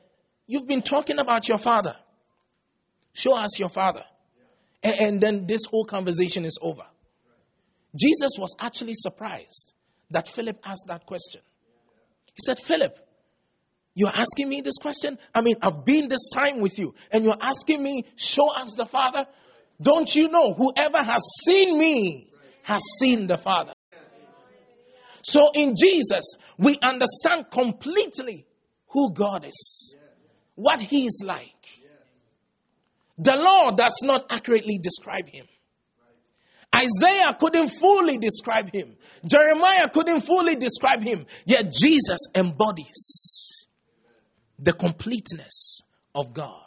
You've 0.47 0.67
been 0.67 0.81
talking 0.81 1.19
about 1.19 1.47
your 1.47 1.59
father. 1.59 1.95
Show 3.13 3.35
us 3.35 3.59
your 3.59 3.69
father. 3.69 4.03
And, 4.81 4.95
and 4.99 5.21
then 5.21 5.45
this 5.45 5.65
whole 5.65 5.85
conversation 5.85 6.45
is 6.45 6.57
over. 6.61 6.81
Jesus 7.95 8.31
was 8.39 8.55
actually 8.59 8.95
surprised 8.95 9.73
that 10.09 10.27
Philip 10.27 10.59
asked 10.63 10.87
that 10.87 11.05
question. 11.05 11.41
He 12.33 12.39
said, 12.43 12.59
Philip, 12.59 12.97
you're 13.95 14.13
asking 14.13 14.49
me 14.49 14.61
this 14.61 14.77
question? 14.81 15.17
I 15.33 15.41
mean, 15.41 15.55
I've 15.61 15.85
been 15.85 16.09
this 16.09 16.29
time 16.33 16.59
with 16.59 16.79
you, 16.79 16.95
and 17.11 17.23
you're 17.23 17.37
asking 17.39 17.83
me, 17.83 18.05
show 18.15 18.49
us 18.49 18.73
the 18.75 18.85
Father? 18.85 19.27
Don't 19.81 20.13
you 20.15 20.29
know, 20.29 20.53
whoever 20.53 20.97
has 20.97 21.21
seen 21.45 21.77
me 21.77 22.29
has 22.63 22.81
seen 22.99 23.27
the 23.27 23.37
Father? 23.37 23.73
So 25.21 25.41
in 25.53 25.75
Jesus, 25.75 26.35
we 26.57 26.77
understand 26.81 27.45
completely 27.51 28.45
who 28.89 29.13
God 29.13 29.45
is, 29.45 29.95
what 30.55 30.81
He 30.81 31.05
is 31.05 31.23
like. 31.25 31.49
The 33.19 33.35
law 33.35 33.71
does 33.71 34.01
not 34.03 34.25
accurately 34.31 34.79
describe 34.81 35.29
Him. 35.29 35.45
Isaiah 36.75 37.35
couldn't 37.39 37.69
fully 37.69 38.17
describe 38.17 38.73
Him. 38.73 38.95
Jeremiah 39.25 39.87
couldn't 39.93 40.21
fully 40.21 40.55
describe 40.55 41.03
Him. 41.03 41.27
Yet 41.45 41.71
Jesus 41.71 42.27
embodies 42.35 43.32
the 44.63 44.73
completeness 44.73 45.81
of 46.15 46.33
God 46.33 46.63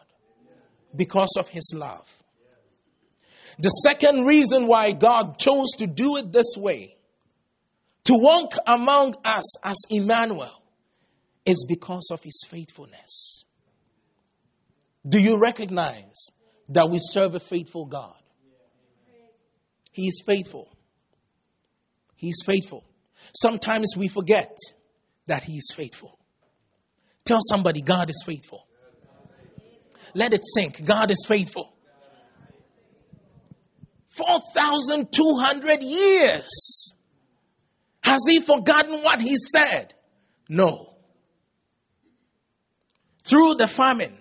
because 0.95 1.35
of 1.39 1.49
His 1.49 1.73
love. 1.75 2.07
The 3.59 3.71
second 3.71 4.27
reason 4.27 4.67
why 4.67 4.93
God 4.93 5.39
chose 5.39 5.71
to 5.79 5.87
do 5.87 6.19
it 6.19 6.31
this 6.31 6.57
way, 6.59 6.97
to 8.05 8.15
walk 8.15 8.53
among 8.67 9.15
us 9.25 9.59
as 9.65 9.77
Emmanuel, 9.89 10.63
is 11.47 11.65
because 11.67 12.11
of 12.13 12.23
His 12.23 12.45
faithfulness. 12.47 13.45
Do 15.09 15.19
you 15.19 15.39
recognize 15.41 16.29
that 16.69 16.91
we 16.91 16.99
serve 17.01 17.35
a 17.35 17.41
faithful 17.41 17.87
God? 17.87 18.17
He 19.93 20.09
is 20.09 20.23
faithful. 20.27 20.69
He 22.17 22.29
is 22.29 22.43
faithful. 22.45 22.85
Sometimes 23.35 23.95
we 23.97 24.09
forget 24.09 24.55
that 25.27 25.45
He 25.45 25.55
is 25.55 25.73
faithful. 25.75 26.19
Tell 27.27 27.41
somebody, 27.41 27.83
God 27.83 28.09
is 28.09 28.23
faithful. 28.25 28.67
Let 30.15 30.33
it 30.33 30.43
sink. 30.45 30.83
God 30.85 31.11
is 31.11 31.27
faithful. 31.27 31.73
4,200 34.11 35.83
years. 35.83 36.95
Has 38.01 38.21
he 38.29 38.41
forgotten 38.41 39.03
what 39.03 39.21
he 39.21 39.37
said? 39.37 39.93
No. 40.49 40.95
Through 43.25 43.57
the 43.57 43.67
famine, 43.67 44.17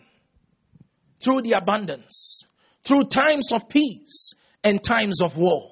through 1.24 1.44
the 1.44 1.54
abundance, 1.54 2.44
through 2.84 3.04
times 3.06 3.52
of 3.52 3.70
peace 3.70 4.34
and 4.64 4.84
times 4.84 5.22
of 5.22 5.38
war, 5.38 5.72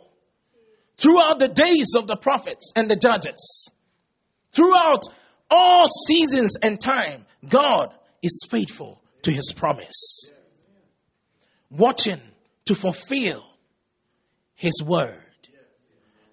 throughout 0.98 1.40
the 1.40 1.48
days 1.48 1.96
of 1.98 2.06
the 2.06 2.16
prophets 2.16 2.72
and 2.76 2.90
the 2.90 2.96
judges, 2.96 3.72
throughout 4.52 5.02
all 5.54 5.86
seasons 6.08 6.58
and 6.62 6.82
time, 6.82 7.26
God 7.48 7.94
is 8.24 8.48
faithful 8.50 9.00
to 9.22 9.32
his 9.32 9.54
promise, 9.56 10.32
watching 11.70 12.22
to 12.66 12.76
fulfill 12.76 13.44
his 14.56 14.82
word. 14.84 15.20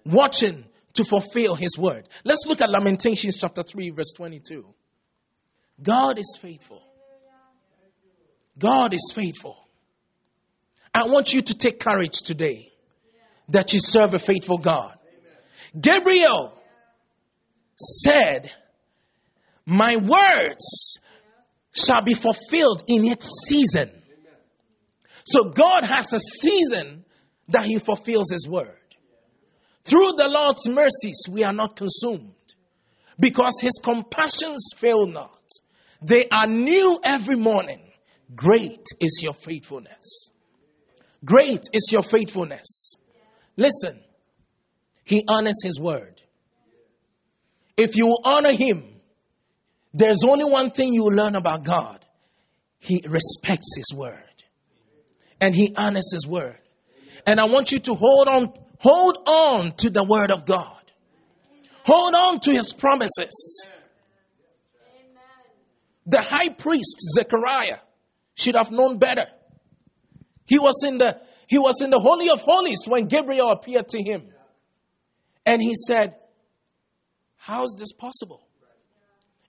Watching 0.03 0.65
to 0.95 1.03
fulfill 1.05 1.53
his 1.55 1.77
word. 1.77 2.07
Let's 2.23 2.45
look 2.47 2.61
at 2.61 2.71
Lamentations 2.71 3.37
chapter 3.37 3.61
3, 3.61 3.91
verse 3.91 4.13
22. 4.15 4.65
God 5.81 6.17
is 6.17 6.37
faithful. 6.41 6.81
God 8.57 8.93
is 8.93 9.11
faithful. 9.13 9.57
I 10.93 11.03
want 11.03 11.33
you 11.33 11.41
to 11.41 11.53
take 11.55 11.79
courage 11.79 12.21
today 12.21 12.71
that 13.49 13.73
you 13.73 13.79
serve 13.79 14.13
a 14.15 14.19
faithful 14.19 14.57
God. 14.57 14.97
Gabriel 15.79 16.53
said, 17.77 18.51
My 19.71 19.95
words 19.95 20.99
shall 21.73 22.01
be 22.03 22.13
fulfilled 22.13 22.83
in 22.87 23.07
its 23.07 23.25
season. 23.47 23.89
So 25.25 25.45
God 25.45 25.85
has 25.89 26.11
a 26.11 26.19
season 26.19 27.05
that 27.47 27.63
he 27.63 27.79
fulfills 27.79 28.31
his 28.33 28.45
word. 28.45 28.75
Through 29.85 30.11
the 30.17 30.27
Lord's 30.27 30.67
mercies, 30.67 31.23
we 31.29 31.45
are 31.45 31.53
not 31.53 31.77
consumed 31.77 32.33
because 33.17 33.61
his 33.61 33.79
compassions 33.81 34.71
fail 34.75 35.07
not. 35.07 35.39
They 36.01 36.27
are 36.29 36.47
new 36.47 36.99
every 37.01 37.37
morning. 37.37 37.79
Great 38.35 38.83
is 38.99 39.21
your 39.23 39.33
faithfulness. 39.33 40.31
Great 41.23 41.61
is 41.71 41.89
your 41.93 42.03
faithfulness. 42.03 42.95
Listen, 43.55 44.01
he 45.05 45.23
honors 45.29 45.63
his 45.63 45.79
word. 45.79 46.21
If 47.77 47.95
you 47.95 48.17
honor 48.25 48.53
him, 48.53 48.90
there's 49.93 50.23
only 50.23 50.45
one 50.45 50.69
thing 50.69 50.93
you 50.93 51.09
learn 51.09 51.35
about 51.35 51.63
God. 51.63 52.05
He 52.79 53.03
respects 53.07 53.75
his 53.75 53.93
word. 53.95 54.17
And 55.39 55.53
he 55.53 55.73
honors 55.75 56.11
his 56.13 56.25
word. 56.27 56.57
And 57.25 57.39
I 57.39 57.45
want 57.45 57.71
you 57.71 57.79
to 57.79 57.95
hold 57.95 58.27
on, 58.27 58.53
hold 58.79 59.17
on 59.25 59.73
to 59.77 59.89
the 59.89 60.03
word 60.03 60.31
of 60.31 60.45
God. 60.45 60.77
Hold 61.83 62.15
on 62.15 62.39
to 62.41 62.51
his 62.51 62.73
promises. 62.73 63.67
The 66.05 66.21
high 66.21 66.49
priest 66.49 66.97
Zechariah 67.15 67.79
should 68.35 68.55
have 68.55 68.71
known 68.71 68.97
better. 68.97 69.25
He 70.45 70.57
was 70.59 70.83
in 70.85 70.97
the 70.97 71.19
he 71.47 71.59
was 71.59 71.81
in 71.81 71.89
the 71.89 71.99
holy 71.99 72.29
of 72.29 72.41
holies 72.41 72.85
when 72.87 73.07
Gabriel 73.07 73.51
appeared 73.51 73.89
to 73.89 74.01
him. 74.01 74.23
And 75.45 75.61
he 75.61 75.75
said, 75.75 76.15
"How 77.35 77.65
is 77.65 77.75
this 77.77 77.91
possible?" 77.91 78.41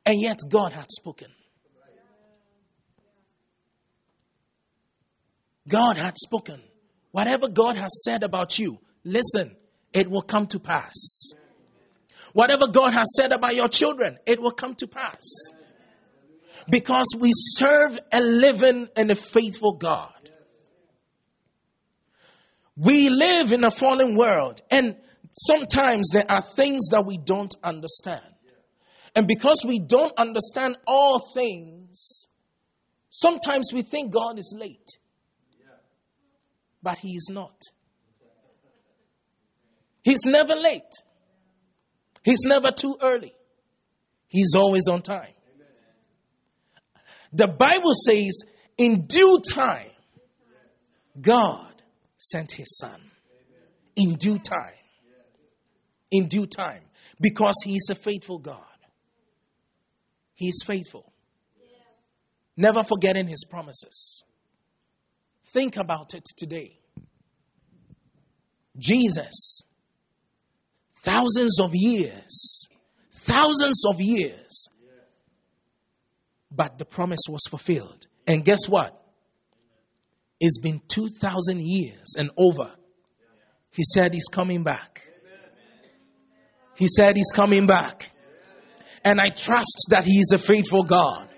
And 0.05 0.21
yet 0.21 0.41
God 0.49 0.73
had 0.73 0.91
spoken. 0.91 1.29
God 5.69 5.97
had 5.97 6.19
spoken. 6.19 6.61
Whatever 7.13 7.49
God 7.49 7.77
has 7.77 8.03
said 8.05 8.23
about 8.23 8.59
you, 8.59 8.79
listen, 9.05 9.55
it 9.93 10.11
will 10.11 10.23
come 10.23 10.47
to 10.49 10.59
pass. 10.59 11.33
Whatever 12.33 12.67
God 12.67 12.95
has 12.95 13.15
said 13.15 13.33
about 13.33 13.55
your 13.55 13.69
children, 13.69 14.19
it 14.27 14.41
will 14.41 14.53
come 14.53 14.75
to 14.77 14.87
pass. 14.87 15.23
Because 16.69 17.15
we 17.19 17.31
serve 17.33 17.99
a 18.11 18.21
living 18.21 18.89
and 18.97 19.11
a 19.11 19.15
faithful 19.17 19.75
God. 19.75 20.13
We 22.77 23.11
live 23.11 23.53
in 23.53 23.65
a 23.65 23.71
fallen 23.71 24.17
world, 24.17 24.63
and 24.71 24.97
sometimes 25.33 26.11
there 26.11 26.25
are 26.29 26.41
things 26.41 26.89
that 26.91 27.05
we 27.05 27.19
don't 27.19 27.55
understand. 27.63 28.25
And 29.15 29.27
because 29.27 29.65
we 29.67 29.79
don't 29.79 30.13
understand 30.17 30.79
all 30.87 31.19
things, 31.35 32.29
sometimes 33.11 33.71
we 33.73 33.83
think 33.83 34.13
God 34.13 34.39
is 34.39 34.55
late 34.59 34.99
but 36.83 36.99
he 36.99 37.11
is 37.11 37.31
not. 37.33 37.63
He's 40.03 40.27
never 40.27 40.55
late. 40.55 40.83
He's 42.25 42.43
never 42.45 42.73
too 42.73 42.97
early. 43.01 43.33
He's 44.29 44.55
always 44.57 44.89
on 44.89 45.03
time. 45.03 45.33
The 47.33 47.47
Bible 47.47 47.95
says, 47.95 48.43
in 48.77 49.07
due 49.07 49.41
time, 49.41 49.91
God 51.21 51.73
sent 52.19 52.53
his 52.53 52.77
son. 52.79 53.01
In 53.95 54.15
due 54.15 54.39
time. 54.39 54.75
In 56.11 56.27
due 56.27 56.47
time. 56.47 56.83
Because 57.21 57.55
he 57.65 57.77
is 57.77 57.89
a 57.91 57.95
faithful 57.95 58.39
God. 58.39 58.65
He 60.35 60.49
is 60.49 60.63
faithful. 60.67 61.13
Never 62.57 62.83
forgetting 62.83 63.29
his 63.29 63.45
promises. 63.45 64.23
Think 65.53 65.77
about 65.77 66.15
it 66.15 66.25
today. 66.37 66.79
Jesus, 68.79 69.63
thousands 71.05 71.61
of 71.61 71.71
years, 71.75 72.69
thousands 73.11 73.85
of 73.87 74.01
years, 74.01 74.69
but 76.51 76.79
the 76.79 76.85
promise 76.85 77.23
was 77.29 77.43
fulfilled. 77.49 78.07
And 78.27 78.45
guess 78.45 78.69
what? 78.69 78.99
It's 80.41 80.59
been 80.59 80.81
2,000 80.89 81.61
years 81.61 82.15
and 82.17 82.31
over. 82.37 82.73
He 83.71 83.85
said 83.85 84.13
he's 84.13 84.29
coming 84.29 84.65
back. 84.65 85.03
He 86.77 86.89
said 86.89 87.17
he's 87.17 87.33
coming 87.35 87.67
back. 87.67 88.11
And 89.05 89.21
I 89.21 89.29
trust 89.29 89.87
that 89.89 90.05
he 90.05 90.19
is 90.19 90.33
a 90.33 90.39
faithful 90.39 90.85
God. 90.85 91.29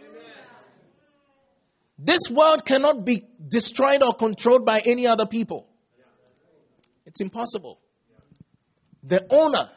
This 1.98 2.28
world 2.30 2.64
cannot 2.64 3.04
be 3.04 3.24
destroyed 3.48 4.02
or 4.02 4.14
controlled 4.14 4.66
by 4.66 4.82
any 4.84 5.06
other 5.06 5.26
people. 5.26 5.66
It's 7.06 7.20
impossible. 7.20 7.78
The 9.02 9.24
owner 9.30 9.70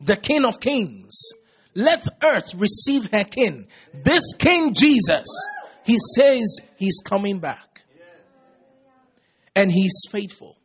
the 0.00 0.16
King 0.16 0.44
of 0.44 0.60
Kings. 0.60 1.32
Let 1.74 2.06
earth 2.22 2.54
receive 2.56 3.10
her 3.12 3.24
King. 3.24 3.68
This 3.92 4.34
King 4.38 4.74
Jesus, 4.74 5.26
he 5.84 5.96
says 5.98 6.60
he's 6.76 7.00
coming 7.04 7.40
back. 7.40 7.82
And 9.54 9.70
he's 9.72 10.02
faithful. 10.10 10.56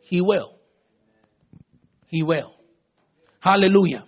He 0.00 0.20
will. 0.20 0.58
He 2.06 2.22
will. 2.22 2.54
Hallelujah. 3.40 4.04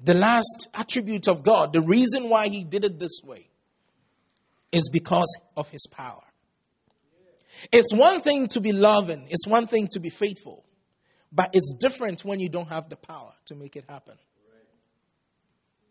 The 0.00 0.14
last 0.14 0.68
attribute 0.72 1.28
of 1.28 1.42
God, 1.42 1.72
the 1.72 1.80
reason 1.80 2.28
why 2.28 2.48
he 2.48 2.64
did 2.64 2.84
it 2.84 2.98
this 2.98 3.20
way, 3.24 3.48
is 4.70 4.88
because 4.92 5.36
of 5.56 5.68
his 5.70 5.86
power. 5.90 6.22
It's 7.72 7.92
one 7.92 8.20
thing 8.20 8.48
to 8.48 8.60
be 8.60 8.72
loving, 8.72 9.26
it's 9.30 9.46
one 9.46 9.66
thing 9.66 9.88
to 9.92 10.00
be 10.00 10.10
faithful, 10.10 10.64
but 11.32 11.50
it's 11.54 11.74
different 11.78 12.24
when 12.24 12.38
you 12.38 12.48
don't 12.48 12.68
have 12.68 12.88
the 12.88 12.96
power 12.96 13.32
to 13.46 13.54
make 13.54 13.76
it 13.76 13.84
happen. 13.88 14.14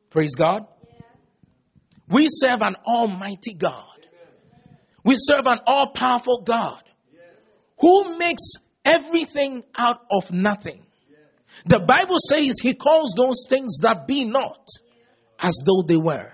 Praise 0.10 0.36
God. 0.36 0.66
We 2.08 2.28
serve 2.30 2.62
an 2.62 2.76
almighty 2.86 3.54
God. 3.54 3.84
We 5.04 5.16
serve 5.18 5.46
an 5.46 5.60
all 5.68 5.88
powerful 5.88 6.42
God 6.42 6.82
who 7.80 8.18
makes 8.18 8.54
everything 8.86 9.64
out 9.78 10.02
of 10.10 10.32
nothing. 10.32 10.87
The 11.66 11.80
Bible 11.80 12.18
says 12.20 12.60
he 12.62 12.74
calls 12.74 13.14
those 13.16 13.46
things 13.50 13.80
that 13.82 14.08
be 14.08 14.26
not 14.26 14.68
as 15.40 15.56
though 15.66 15.84
they 15.88 15.98
were. 15.98 16.32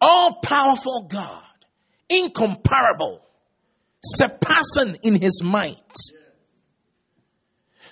All 0.00 0.40
powerful 0.42 1.06
God, 1.10 1.42
incomparable, 2.08 3.20
surpassing 4.02 4.98
in 5.02 5.20
his 5.20 5.42
might. 5.42 5.96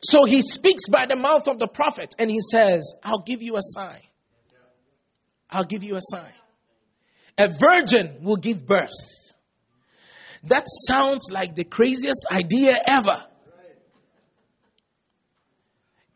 So 0.03 0.25
he 0.25 0.43
speaks 0.43 0.89
by 0.89 1.07
the 1.07 1.17
mouth 1.17 1.49
of 1.49 1.59
the 1.59 1.69
prophet 1.69 2.15
and 2.19 2.31
he 2.31 2.41
says, 2.41 2.95
I'll 3.03 3.23
give 3.23 3.43
you 3.43 3.57
a 3.57 3.63
sign. 3.63 4.01
I'll 5.51 5.65
give 5.65 5.83
you 5.83 5.97
a 5.97 6.01
sign. 6.03 6.33
A 7.37 7.49
virgin 7.49 8.19
will 8.23 8.37
give 8.37 8.67
birth. 8.67 8.89
That 10.45 10.65
sounds 10.67 11.31
like 11.31 11.55
the 11.55 11.65
craziest 11.65 12.27
idea 12.31 12.77
ever. 12.89 13.25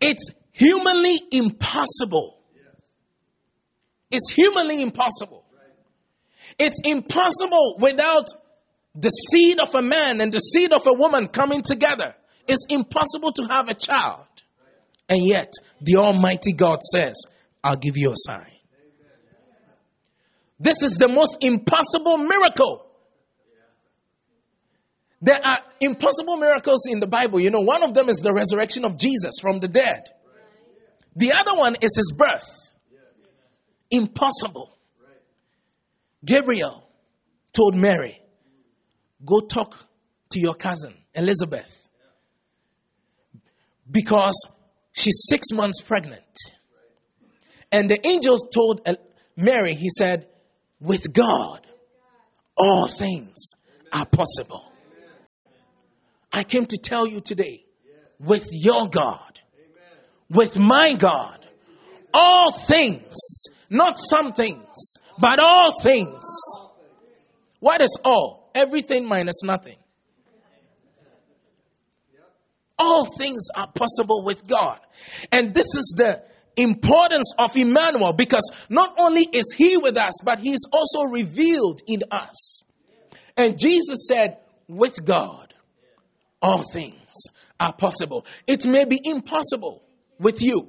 It's 0.02 0.30
humanly 0.50 1.14
impossible. 1.30 2.38
It's 4.10 4.30
humanly 4.30 4.80
impossible. 4.80 5.44
It's 6.58 6.78
impossible 6.84 7.78
without 7.80 8.26
the 8.94 9.08
seed 9.08 9.58
of 9.60 9.74
a 9.74 9.82
man 9.82 10.20
and 10.20 10.32
the 10.32 10.38
seed 10.38 10.72
of 10.72 10.86
a 10.86 10.92
woman 10.92 11.28
coming 11.28 11.62
together. 11.62 12.14
It's 12.46 12.66
impossible 12.68 13.32
to 13.32 13.46
have 13.48 13.70
a 13.70 13.74
child. 13.74 14.26
And 15.08 15.24
yet, 15.24 15.52
the 15.80 15.96
Almighty 15.96 16.52
God 16.52 16.82
says, 16.82 17.14
I'll 17.64 17.76
give 17.76 17.96
you 17.96 18.10
a 18.10 18.16
sign. 18.16 18.50
This 20.58 20.82
is 20.82 20.96
the 20.96 21.08
most 21.08 21.38
impossible 21.40 22.18
miracle. 22.18 22.86
There 25.22 25.40
are 25.42 25.58
impossible 25.80 26.36
miracles 26.36 26.86
in 26.86 26.98
the 26.98 27.06
Bible. 27.06 27.40
You 27.40 27.50
know, 27.50 27.60
one 27.60 27.82
of 27.82 27.94
them 27.94 28.08
is 28.08 28.18
the 28.18 28.32
resurrection 28.32 28.84
of 28.84 28.98
Jesus 28.98 29.38
from 29.40 29.60
the 29.60 29.68
dead. 29.68 30.08
The 31.16 31.32
other 31.32 31.56
one 31.56 31.76
is 31.80 31.96
his 31.96 32.12
birth. 32.16 32.70
Impossible. 33.90 34.76
Gabriel 36.24 36.86
told 37.52 37.76
Mary, 37.76 38.20
Go 39.24 39.40
talk 39.40 39.76
to 40.30 40.40
your 40.40 40.54
cousin, 40.54 40.94
Elizabeth 41.14 41.82
because 43.92 44.46
she's 44.92 45.26
six 45.28 45.52
months 45.52 45.80
pregnant. 45.80 46.38
And 47.70 47.88
the 47.88 48.06
angels 48.06 48.46
told 48.52 48.82
uh, 48.86 48.94
Mary, 49.36 49.74
he 49.74 49.88
said, 49.90 50.26
with 50.80 51.12
God, 51.12 51.66
all 52.56 52.86
things 52.86 53.52
are 53.92 54.06
possible. 54.06 54.64
I 56.32 56.44
came 56.44 56.66
to 56.66 56.78
tell 56.78 57.06
you 57.06 57.20
today, 57.20 57.64
with 58.18 58.48
your 58.52 58.88
God, 58.88 59.40
with 60.30 60.58
my 60.58 60.94
God, 60.94 61.38
all 62.14 62.50
things, 62.50 63.48
not 63.68 63.98
some 63.98 64.32
things, 64.32 64.96
but 65.18 65.38
all 65.38 65.72
things. 65.72 66.24
What 67.60 67.82
is 67.82 67.98
all? 68.04 68.50
Everything 68.54 69.06
minus 69.06 69.42
nothing. 69.44 69.76
All 72.78 73.06
things 73.06 73.48
are 73.54 73.70
possible 73.70 74.24
with 74.24 74.46
God. 74.46 74.78
And 75.30 75.54
this 75.54 75.66
is 75.66 75.94
the 75.96 76.22
importance 76.56 77.34
of 77.38 77.56
Emmanuel 77.56 78.12
because 78.12 78.50
not 78.68 78.94
only 78.98 79.22
is 79.24 79.54
he 79.56 79.76
with 79.76 79.96
us, 79.96 80.20
but 80.24 80.38
he 80.38 80.54
is 80.54 80.68
also 80.72 81.04
revealed 81.04 81.80
in 81.86 82.02
us. 82.10 82.64
And 83.36 83.58
Jesus 83.58 84.08
said, 84.08 84.38
with 84.68 85.04
God, 85.04 85.51
all 86.42 86.62
things 86.62 87.28
are 87.58 87.72
possible. 87.72 88.26
It 88.46 88.66
may 88.66 88.84
be 88.84 88.98
impossible 89.02 89.82
with 90.18 90.42
you, 90.42 90.68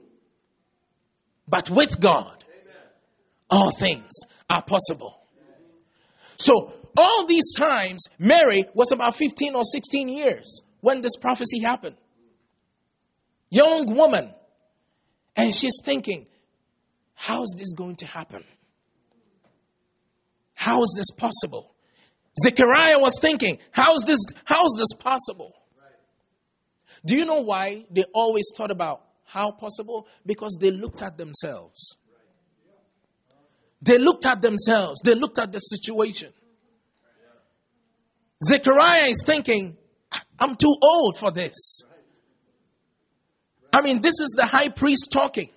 but 1.48 1.70
with 1.70 2.00
God, 2.00 2.44
all 3.50 3.72
things 3.72 4.12
are 4.50 4.64
possible. 4.64 5.20
So, 6.38 6.74
all 6.96 7.26
these 7.26 7.56
times, 7.58 8.06
Mary 8.20 8.66
was 8.74 8.92
about 8.92 9.16
15 9.16 9.56
or 9.56 9.64
16 9.64 10.10
years 10.10 10.62
when 10.82 11.02
this 11.02 11.16
prophecy 11.16 11.60
happened. 11.60 11.96
Young 13.50 13.96
woman. 13.96 14.32
And 15.36 15.54
she's 15.54 15.80
thinking, 15.84 16.28
how 17.16 17.44
is 17.44 17.56
this 17.58 17.74
going 17.74 17.96
to 17.98 18.06
happen? 18.06 18.44
How 20.54 20.82
is 20.82 20.94
this 20.96 21.10
possible? 21.18 21.74
Zechariah 22.40 23.00
was 23.00 23.20
thinking, 23.20 23.58
how 23.72 23.96
is 23.96 24.04
this, 24.04 24.20
how 24.46 24.66
is 24.66 24.76
this 24.78 25.00
possible? 25.00 25.54
Do 27.06 27.16
you 27.16 27.26
know 27.26 27.42
why 27.42 27.86
they 27.92 28.06
always 28.14 28.52
thought 28.56 28.72
about 28.72 29.04
how 29.26 29.52
possible? 29.52 30.08
Because 30.26 30.58
they 30.60 30.72
looked 30.72 31.02
at 31.02 31.18
themselves. 31.18 31.98
They 33.82 33.98
looked 33.98 34.26
at 34.26 34.42
themselves. 34.42 35.02
They 35.04 35.16
looked 35.16 35.40
at 35.40 35.52
the 35.52 35.60
situation. 35.60 36.32
Zechariah 38.44 39.08
is 39.08 39.24
thinking, 39.26 39.78
I'm 40.40 40.56
too 40.56 40.74
old 40.82 41.18
for 41.18 41.32
this. 41.32 41.82
I 43.74 43.82
mean, 43.82 44.02
this 44.02 44.20
is 44.20 44.36
the 44.38 44.46
high 44.46 44.70
priest 44.70 45.10
talking, 45.12 45.50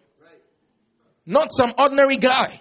not 1.26 1.52
some 1.52 1.72
ordinary 1.78 2.16
guy. 2.16 2.60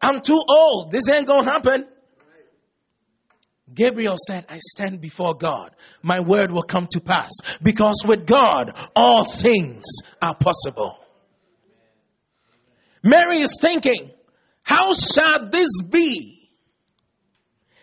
I'm 0.00 0.22
too 0.22 0.40
old. 0.48 0.90
This 0.90 1.08
ain't 1.08 1.26
going 1.26 1.44
to 1.44 1.50
happen. 1.50 1.86
Gabriel 3.72 4.16
said, 4.18 4.46
I 4.48 4.58
stand 4.60 5.00
before 5.00 5.34
God. 5.34 5.74
My 6.02 6.20
word 6.20 6.52
will 6.52 6.62
come 6.62 6.86
to 6.92 7.00
pass 7.00 7.30
because 7.62 8.04
with 8.06 8.26
God, 8.26 8.72
all 8.94 9.24
things 9.24 9.84
are 10.22 10.36
possible. 10.36 10.96
Mary 13.02 13.40
is 13.40 13.58
thinking, 13.60 14.10
how 14.62 14.92
shall 14.92 15.48
this 15.50 15.70
be? 15.88 16.48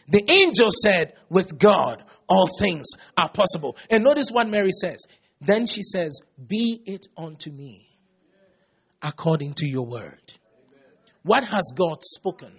The 0.09 0.23
angel 0.29 0.69
said, 0.71 1.13
with 1.29 1.57
God, 1.57 2.03
all 2.27 2.47
things 2.59 2.87
are 3.17 3.29
possible. 3.29 3.77
And 3.89 4.03
notice 4.03 4.29
what 4.31 4.49
Mary 4.49 4.71
says. 4.71 5.05
Then 5.41 5.65
she 5.65 5.81
says, 5.83 6.21
Be 6.47 6.81
it 6.85 7.07
unto 7.17 7.51
me 7.51 7.87
according 9.01 9.55
to 9.55 9.67
your 9.67 9.85
word. 9.85 10.33
What 11.23 11.43
has 11.43 11.73
God 11.75 11.97
spoken? 12.01 12.53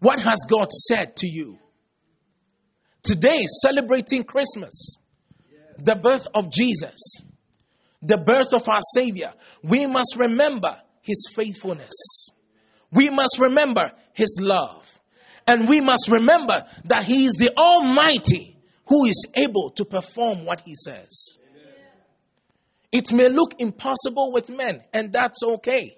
What 0.00 0.20
has 0.20 0.46
God 0.48 0.72
said 0.72 1.16
to 1.16 1.28
you? 1.28 1.58
Today, 3.02 3.46
celebrating 3.62 4.24
Christmas, 4.24 4.96
the 5.78 5.94
birth 5.94 6.28
of 6.34 6.50
Jesus, 6.50 7.22
the 8.02 8.18
birth 8.18 8.52
of 8.52 8.68
our 8.68 8.80
Savior, 8.94 9.32
we 9.62 9.86
must 9.86 10.16
remember 10.18 10.76
His 11.02 11.28
faithfulness. 11.34 12.30
We 12.92 13.10
must 13.10 13.38
remember 13.38 13.92
His 14.12 14.38
love. 14.42 14.86
And 15.46 15.68
we 15.68 15.80
must 15.80 16.08
remember 16.08 16.56
that 16.86 17.04
He 17.04 17.24
is 17.26 17.34
the 17.34 17.56
Almighty 17.56 18.58
who 18.88 19.06
is 19.06 19.26
able 19.34 19.70
to 19.76 19.84
perform 19.84 20.44
what 20.44 20.62
He 20.64 20.74
says. 20.74 21.38
It 22.92 23.12
may 23.12 23.28
look 23.28 23.60
impossible 23.60 24.32
with 24.32 24.48
men, 24.48 24.82
and 24.92 25.12
that's 25.12 25.42
okay. 25.44 25.96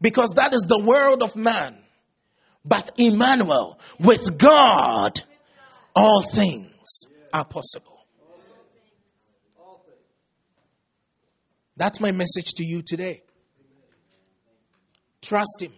Because 0.00 0.34
that 0.36 0.54
is 0.54 0.66
the 0.68 0.82
world 0.84 1.22
of 1.22 1.36
man. 1.36 1.78
But 2.66 2.90
Emmanuel, 2.96 3.78
with 4.00 4.36
God, 4.38 5.20
all 5.94 6.22
things 6.22 7.04
are 7.32 7.44
possible. 7.44 7.98
That's 11.76 12.00
my 12.00 12.10
message 12.10 12.54
to 12.56 12.64
you 12.64 12.82
today. 12.82 13.22
Trust 15.22 15.60
Him. 15.60 15.72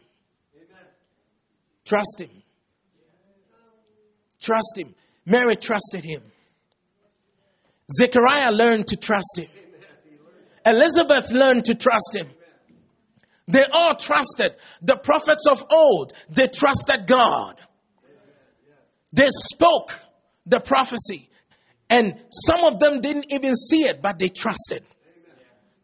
Trust 1.85 2.21
Him. 2.21 2.31
Trust 4.41 4.75
Him. 4.77 4.95
Mary 5.27 5.57
trusted 5.57 6.05
Him. 6.05 6.23
Zechariah 7.93 8.51
learned 8.53 8.87
to 8.89 8.97
trust 8.97 9.39
Him. 9.39 9.49
Elizabeth 10.69 11.33
learned 11.33 11.65
to 11.67 11.75
trust 11.75 12.17
him. 12.17 12.29
They 13.49 13.65
all 13.73 13.97
trusted. 13.97 14.57
The 14.83 14.97
prophets 14.97 15.47
of 15.51 15.65
old, 15.71 16.13
they 16.29 16.47
trusted 16.49 17.07
God. 17.07 17.55
They 19.13 19.29
spoke 19.31 19.95
the 20.47 20.61
prophecy. 20.61 21.31
And 21.89 22.21
some 22.31 22.65
of 22.65 22.79
them 22.79 23.01
didn't 23.01 23.33
even 23.33 23.55
see 23.55 23.85
it, 23.85 24.03
but 24.03 24.19
they 24.19 24.29
trusted 24.29 24.85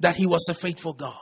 that 0.00 0.16
He 0.16 0.26
was 0.26 0.46
a 0.50 0.54
faithful 0.54 0.92
God. 0.92 1.16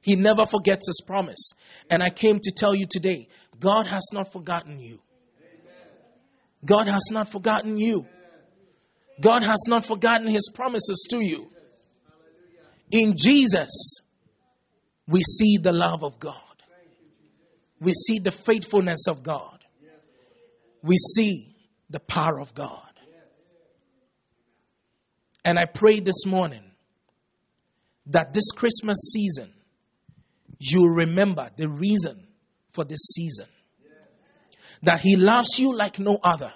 He 0.00 0.16
never 0.16 0.46
forgets 0.46 0.88
His 0.88 1.00
promise. 1.06 1.52
And 1.88 2.02
I 2.02 2.10
came 2.10 2.40
to 2.40 2.50
tell 2.50 2.74
you 2.74 2.86
today 2.90 3.28
God 3.60 3.86
has 3.86 4.08
not 4.12 4.32
forgotten 4.32 4.80
you. 4.80 4.98
God 6.64 6.88
has 6.88 7.10
not 7.12 7.28
forgotten 7.28 7.78
you. 7.78 8.06
God 9.20 9.44
has 9.44 9.66
not 9.68 9.84
forgotten 9.84 10.26
His 10.26 10.50
promises 10.52 11.06
to 11.10 11.24
you. 11.24 11.48
In 12.90 13.14
Jesus, 13.16 14.00
we 15.08 15.22
see 15.22 15.58
the 15.58 15.72
love 15.72 16.04
of 16.04 16.18
God. 16.18 16.40
We 17.80 17.92
see 17.92 18.18
the 18.20 18.30
faithfulness 18.30 19.06
of 19.08 19.22
God. 19.22 19.58
We 20.82 20.96
see 20.96 21.54
the 21.90 22.00
power 22.00 22.40
of 22.40 22.54
God. 22.54 22.80
And 25.44 25.58
I 25.58 25.64
pray 25.66 26.00
this 26.00 26.24
morning 26.26 26.62
that 28.06 28.32
this 28.32 28.52
Christmas 28.52 29.10
season, 29.12 29.52
you 30.58 30.88
remember 30.88 31.50
the 31.56 31.68
reason 31.68 32.26
for 32.72 32.84
this 32.84 33.00
season. 33.14 33.46
That 34.82 35.00
He 35.00 35.16
loves 35.16 35.58
you 35.58 35.76
like 35.76 35.98
no 35.98 36.18
other. 36.22 36.52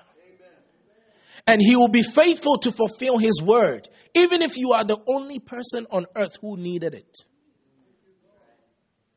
And 1.47 1.61
He 1.61 1.77
will 1.77 1.89
be 1.89 2.03
faithful 2.03 2.59
to 2.59 2.73
fulfill 2.73 3.19
His 3.19 3.41
word, 3.43 3.89
even 4.15 4.43
if 4.43 4.57
you 4.59 4.73
are 4.73 4.85
the 4.85 4.99
only 5.07 5.39
person 5.39 5.87
on 5.91 6.07
earth 6.17 6.37
who 6.41 6.57
needed 6.57 6.95
it. 6.95 7.19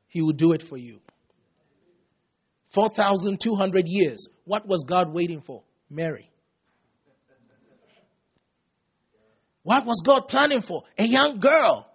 He 0.10 0.22
will 0.22 0.34
do 0.34 0.54
it 0.54 0.62
for 0.62 0.78
you. 0.78 1.00
4,200 2.70 3.86
years. 3.88 4.28
What 4.44 4.68
was 4.68 4.84
God 4.88 5.14
waiting 5.14 5.42
for? 5.42 5.64
Mary. 5.90 6.30
What 9.64 9.86
was 9.86 10.02
God 10.06 10.28
planning 10.28 10.62
for? 10.62 10.84
A 10.98 11.06
young 11.06 11.40
girl 11.40 11.88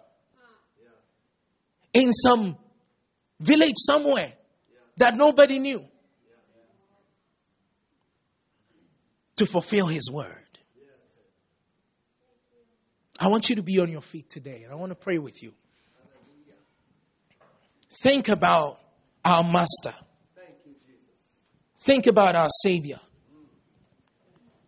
in 1.93 2.11
some 2.11 2.57
village 3.39 3.75
somewhere 3.75 4.33
that 4.97 5.15
nobody 5.15 5.59
knew 5.59 5.83
to 9.37 9.45
fulfill 9.45 9.87
His 9.87 10.09
word. 10.11 10.41
I 13.17 13.29
want 13.29 13.49
you 13.49 13.55
to 13.57 13.63
be 13.63 13.79
on 13.79 13.89
your 13.89 14.01
feet 14.01 14.29
today 14.29 14.63
and 14.63 14.71
I 14.71 14.75
want 14.75 14.91
to 14.91 14.95
pray 14.95 15.17
with 15.17 15.41
you. 15.41 15.53
Think 18.01 18.27
about 18.27 18.79
our 19.23 19.43
Master. 19.43 19.93
Think 21.79 22.07
about 22.07 22.35
our 22.35 22.49
Savior. 22.49 22.99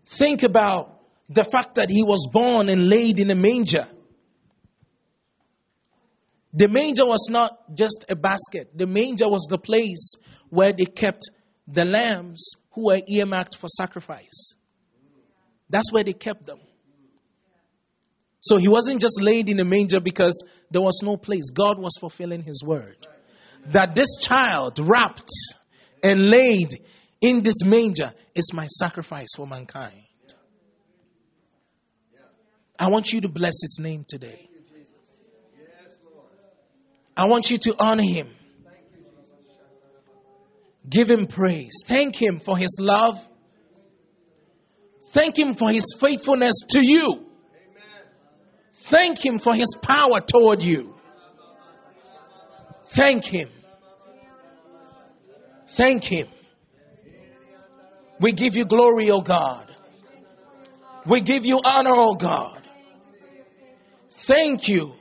Think 0.06 0.44
about 0.44 1.02
the 1.30 1.44
fact 1.44 1.76
that 1.76 1.90
He 1.90 2.04
was 2.04 2.30
born 2.32 2.70
and 2.70 2.88
laid 2.88 3.20
in 3.20 3.30
a 3.30 3.36
manger. 3.36 3.88
The 6.54 6.68
manger 6.70 7.06
was 7.06 7.28
not 7.30 7.76
just 7.76 8.06
a 8.10 8.16
basket, 8.16 8.72
the 8.76 8.88
manger 8.88 9.28
was 9.28 9.48
the 9.50 9.58
place 9.58 10.16
where 10.50 10.72
they 10.72 10.86
kept 10.86 11.30
the 11.68 11.84
lambs 11.84 12.56
who 12.72 12.86
were 12.86 13.02
earmarked 13.06 13.58
for 13.58 13.68
sacrifice. 13.68 14.56
That's 15.70 15.92
where 15.92 16.04
they 16.04 16.14
kept 16.14 16.46
them. 16.46 16.60
So 18.40 18.58
he 18.58 18.70
wasn't 18.70 19.02
just 19.02 19.22
laid 19.22 19.50
in 19.50 19.60
a 19.60 19.66
manger 19.66 20.00
because 20.00 20.44
there 20.72 20.82
was 20.82 21.02
no 21.04 21.18
place. 21.18 21.50
God 21.50 21.78
was 21.78 21.98
fulfilling 22.00 22.44
his 22.44 22.64
word 22.64 22.96
that 23.68 23.96
this 23.96 24.18
child 24.22 24.80
wrapped 24.80 25.32
and 26.04 26.30
laid 26.30 26.70
in 27.22 27.42
this 27.42 27.64
manger 27.64 28.14
is 28.36 28.52
my 28.54 28.68
sacrifice 28.68 29.30
for 29.36 29.48
mankind. 29.48 30.04
I 32.80 32.90
want 32.90 33.12
you 33.12 33.22
to 33.22 33.30
bless 33.30 33.62
his 33.62 33.80
name 33.82 34.06
today. 34.08 34.50
I 37.16 37.26
want 37.26 37.50
you 37.50 37.58
to 37.58 37.76
honor 37.80 38.04
him. 38.04 38.30
Give 40.88 41.10
him 41.10 41.26
praise. 41.26 41.82
Thank 41.86 42.22
him 42.22 42.40
for 42.40 42.56
his 42.58 42.78
love. 42.80 43.16
Thank 45.10 45.38
him 45.38 45.56
for 45.56 45.70
his 45.70 45.96
faithfulness 46.00 46.54
to 46.70 46.86
you. 46.86 47.26
Thank 48.74 49.26
him 49.26 49.40
for 49.40 49.56
his 49.56 49.76
power 49.82 50.20
toward 50.22 50.62
you. 50.62 50.97
Thank 52.88 53.26
him. 53.26 53.50
Thank 55.68 56.06
Him. 56.06 56.28
We 58.20 58.32
give 58.32 58.56
you 58.56 58.66
glory, 58.66 59.12
O 59.12 59.22
God. 59.22 59.70
We 61.06 61.22
give 61.22 61.46
you 61.46 61.60
honor, 61.64 61.96
O 61.96 62.16
God. 62.16 62.62
Thank 64.10 64.68
you. 64.68 64.94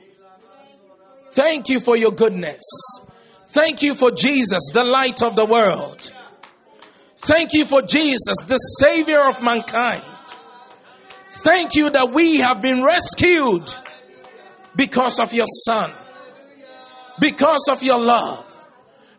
Thank 1.31 1.69
you 1.69 1.79
for 1.79 1.97
your 1.97 2.11
goodness. 2.11 2.63
Thank 3.47 3.81
you 3.81 3.95
for 3.95 4.11
Jesus, 4.11 4.69
the 4.73 4.83
light 4.83 5.21
of 5.23 5.35
the 5.35 5.45
world. 5.45 6.11
Thank 7.17 7.53
you 7.53 7.65
for 7.65 7.81
Jesus, 7.81 8.35
the 8.45 8.57
Savior 8.57 9.21
of 9.27 9.41
mankind. 9.41 10.03
Thank 11.29 11.75
you 11.75 11.89
that 11.89 12.11
we 12.13 12.37
have 12.37 12.61
been 12.61 12.83
rescued 12.83 13.73
because 14.75 15.19
of 15.19 15.33
your 15.33 15.47
Son, 15.47 15.93
because 17.19 17.67
of 17.69 17.83
your 17.83 17.99
love 17.99 18.47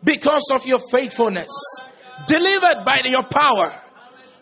because 0.03 0.49
of 0.51 0.65
your 0.65 0.79
faithfulness, 0.79 1.51
delivered 2.27 2.85
by 2.85 3.01
your 3.05 3.23
power 3.23 3.73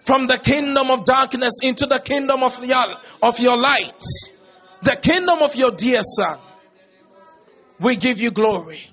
from 0.02 0.28
the 0.28 0.38
kingdom 0.38 0.92
of 0.92 1.06
darkness 1.06 1.60
into 1.62 1.88
the 1.90 2.00
kingdom 2.00 2.44
of 2.44 2.64
your, 2.64 2.84
of 3.22 3.40
your 3.40 3.58
light, 3.58 4.02
the 4.84 4.96
kingdom 5.02 5.40
of 5.42 5.56
your 5.56 5.72
dear 5.72 6.02
Son. 6.04 6.40
We 7.80 7.96
give 7.96 8.20
you 8.20 8.32
glory. 8.32 8.90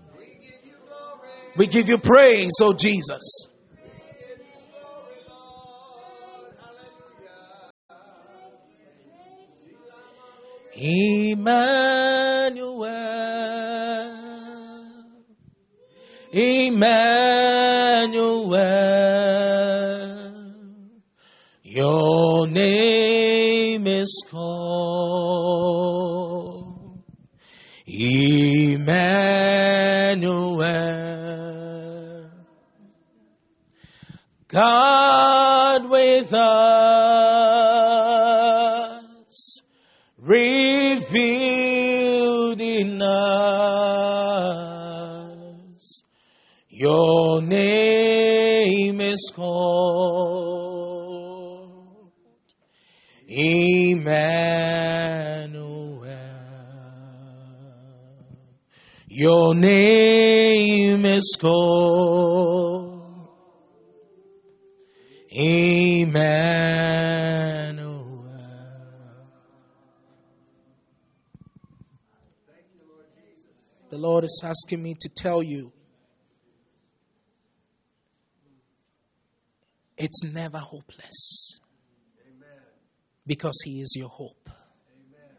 We 1.57 1.67
give 1.67 1.89
you 1.89 1.99
praise, 1.99 2.53
oh 2.61 2.75
Jesus. 2.75 3.47
Emmanuel. 10.77 12.05
Emmanuel, 16.37 16.91
your 21.63 22.49
name 22.49 23.87
is 23.87 24.25
called 24.29 25.45
Emmanuel, 27.87 28.81
God 34.49 35.89
with 35.89 36.35
us, 36.35 36.84
called 49.35 51.05
Emmanuel. 53.27 54.45
Your 59.09 59.55
name 59.55 61.07
is 61.07 61.37
called 61.41 63.29
Emmanuel. 65.31 66.65
The 73.91 73.99
Lord 73.99 74.25
is 74.25 74.43
asking 74.45 74.83
me 74.83 74.95
to 75.01 75.09
tell 75.09 75.43
you 75.43 75.73
It's 80.05 80.23
never 80.23 80.59
hopeless. 80.59 81.61
Amen. 82.27 82.63
Because 83.27 83.59
He 83.65 83.81
is 83.81 83.95
your 83.97 84.11
hope. 84.11 84.51
Amen. 84.51 85.37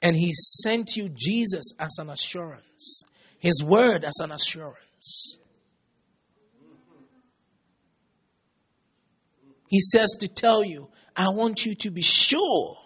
And 0.00 0.14
He 0.14 0.30
sent 0.34 0.94
you 0.94 1.08
Jesus 1.08 1.72
as 1.80 1.96
an 1.98 2.10
assurance, 2.10 3.02
His 3.40 3.60
word 3.64 4.04
as 4.04 4.20
an 4.20 4.30
assurance. 4.30 5.38
He 9.66 9.80
says 9.80 10.18
to 10.20 10.28
tell 10.28 10.62
you, 10.62 10.86
I 11.16 11.30
want 11.30 11.66
you 11.66 11.74
to 11.80 11.90
be 11.90 12.02
sure 12.02 12.76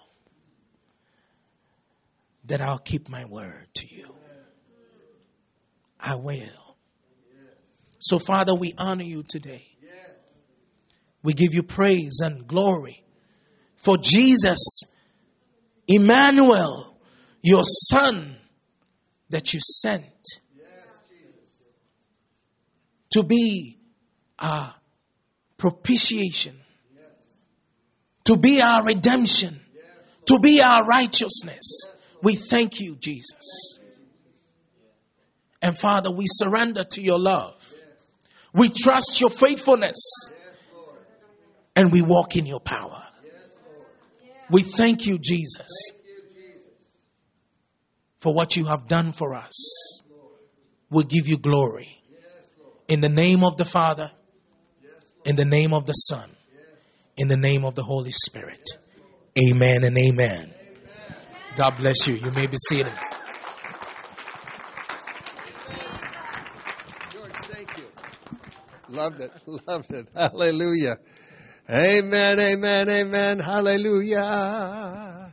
that 2.47 2.62
I'll 2.62 2.78
keep 2.78 3.11
my 3.11 3.26
word 3.26 3.66
to 3.74 3.95
you. 3.95 4.14
I 6.01 6.14
will. 6.14 6.67
So, 8.09 8.18
Father, 8.18 8.54
we 8.54 8.72
honor 8.78 9.04
you 9.04 9.22
today. 9.22 9.66
We 11.22 11.34
give 11.34 11.52
you 11.52 11.62
praise 11.62 12.20
and 12.22 12.46
glory 12.46 13.04
for 13.76 13.98
Jesus, 13.98 14.80
Emmanuel, 15.86 16.96
your 17.42 17.64
Son 17.64 18.34
that 19.28 19.52
you 19.52 19.61
sent 19.61 20.06
to 23.11 23.22
be 23.22 23.78
our 24.38 24.74
propitiation, 25.59 26.56
to 28.24 28.38
be 28.38 28.62
our 28.62 28.84
redemption, 28.84 29.61
to 30.24 30.38
be 30.38 30.62
our 30.62 30.82
righteousness. 30.86 31.82
We 32.22 32.36
thank 32.36 32.80
you, 32.80 32.96
Jesus. 32.96 33.78
And 35.61 35.76
Father, 35.76 36.11
we 36.11 36.24
surrender 36.26 36.84
to 36.92 37.02
your 37.02 37.18
love. 37.18 37.57
We 38.53 38.70
trust 38.70 39.20
your 39.20 39.30
faithfulness. 39.30 39.99
And 41.76 41.92
we 41.92 42.03
walk 42.03 42.34
in 42.36 42.46
your 42.46 42.61
power. 42.61 43.05
We 44.51 44.62
thank 44.62 45.07
you, 45.07 45.18
Jesus, 45.18 45.92
for 48.18 48.32
what 48.32 48.57
you 48.57 48.64
have 48.64 48.88
done 48.88 49.12
for 49.12 49.34
us. 49.34 50.03
We'll 50.90 51.05
give 51.05 51.28
you 51.28 51.38
glory. 51.38 51.88
In 52.88 53.01
the 53.01 53.09
name 53.11 53.44
of 53.44 53.57
the 53.59 53.66
Father, 53.66 54.11
in 55.24 55.36
the 55.36 55.44
name 55.44 55.74
of 55.74 55.84
the 55.84 55.92
Son, 55.92 56.30
in 57.16 57.28
the 57.28 57.36
name 57.36 57.64
of 57.64 57.74
the 57.74 57.82
Holy 57.82 58.12
Spirit. 58.12 58.66
Amen 59.38 59.84
and 59.84 59.96
amen. 59.99 60.55
God 61.57 61.74
bless 61.78 62.07
you. 62.07 62.14
You 62.14 62.30
may 62.30 62.46
be 62.46 62.57
seated. 62.68 62.92
George, 67.12 67.32
thank 67.53 67.76
you. 67.76 67.84
Loved 68.99 69.20
it. 69.20 69.30
Loved 69.68 69.92
it. 69.92 70.09
Hallelujah. 70.12 70.96
Amen, 71.70 72.40
amen, 72.40 72.88
amen. 72.90 73.38
Hallelujah. 73.38 75.32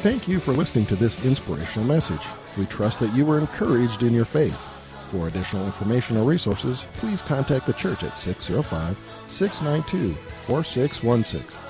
Thank 0.00 0.26
you 0.26 0.40
for 0.40 0.52
listening 0.52 0.86
to 0.86 0.96
this 0.96 1.24
inspirational 1.24 1.86
message. 1.86 2.26
We 2.58 2.66
trust 2.66 2.98
that 2.98 3.14
you 3.14 3.24
were 3.24 3.38
encouraged 3.38 4.02
in 4.02 4.12
your 4.12 4.24
faith. 4.24 4.58
For 5.12 5.28
additional 5.28 5.66
information 5.66 6.16
or 6.16 6.24
resources, 6.24 6.84
please 6.94 7.22
contact 7.22 7.66
the 7.66 7.74
church 7.74 8.02
at 8.02 8.16
605 8.16 8.98
692 9.28 10.14
4616. 10.40 11.60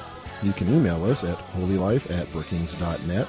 You 0.42 0.54
can 0.54 0.74
email 0.74 1.04
us 1.04 1.22
at 1.22 1.36
holylife 1.36 2.10
at 2.10 2.32
brookings.net 2.32 3.28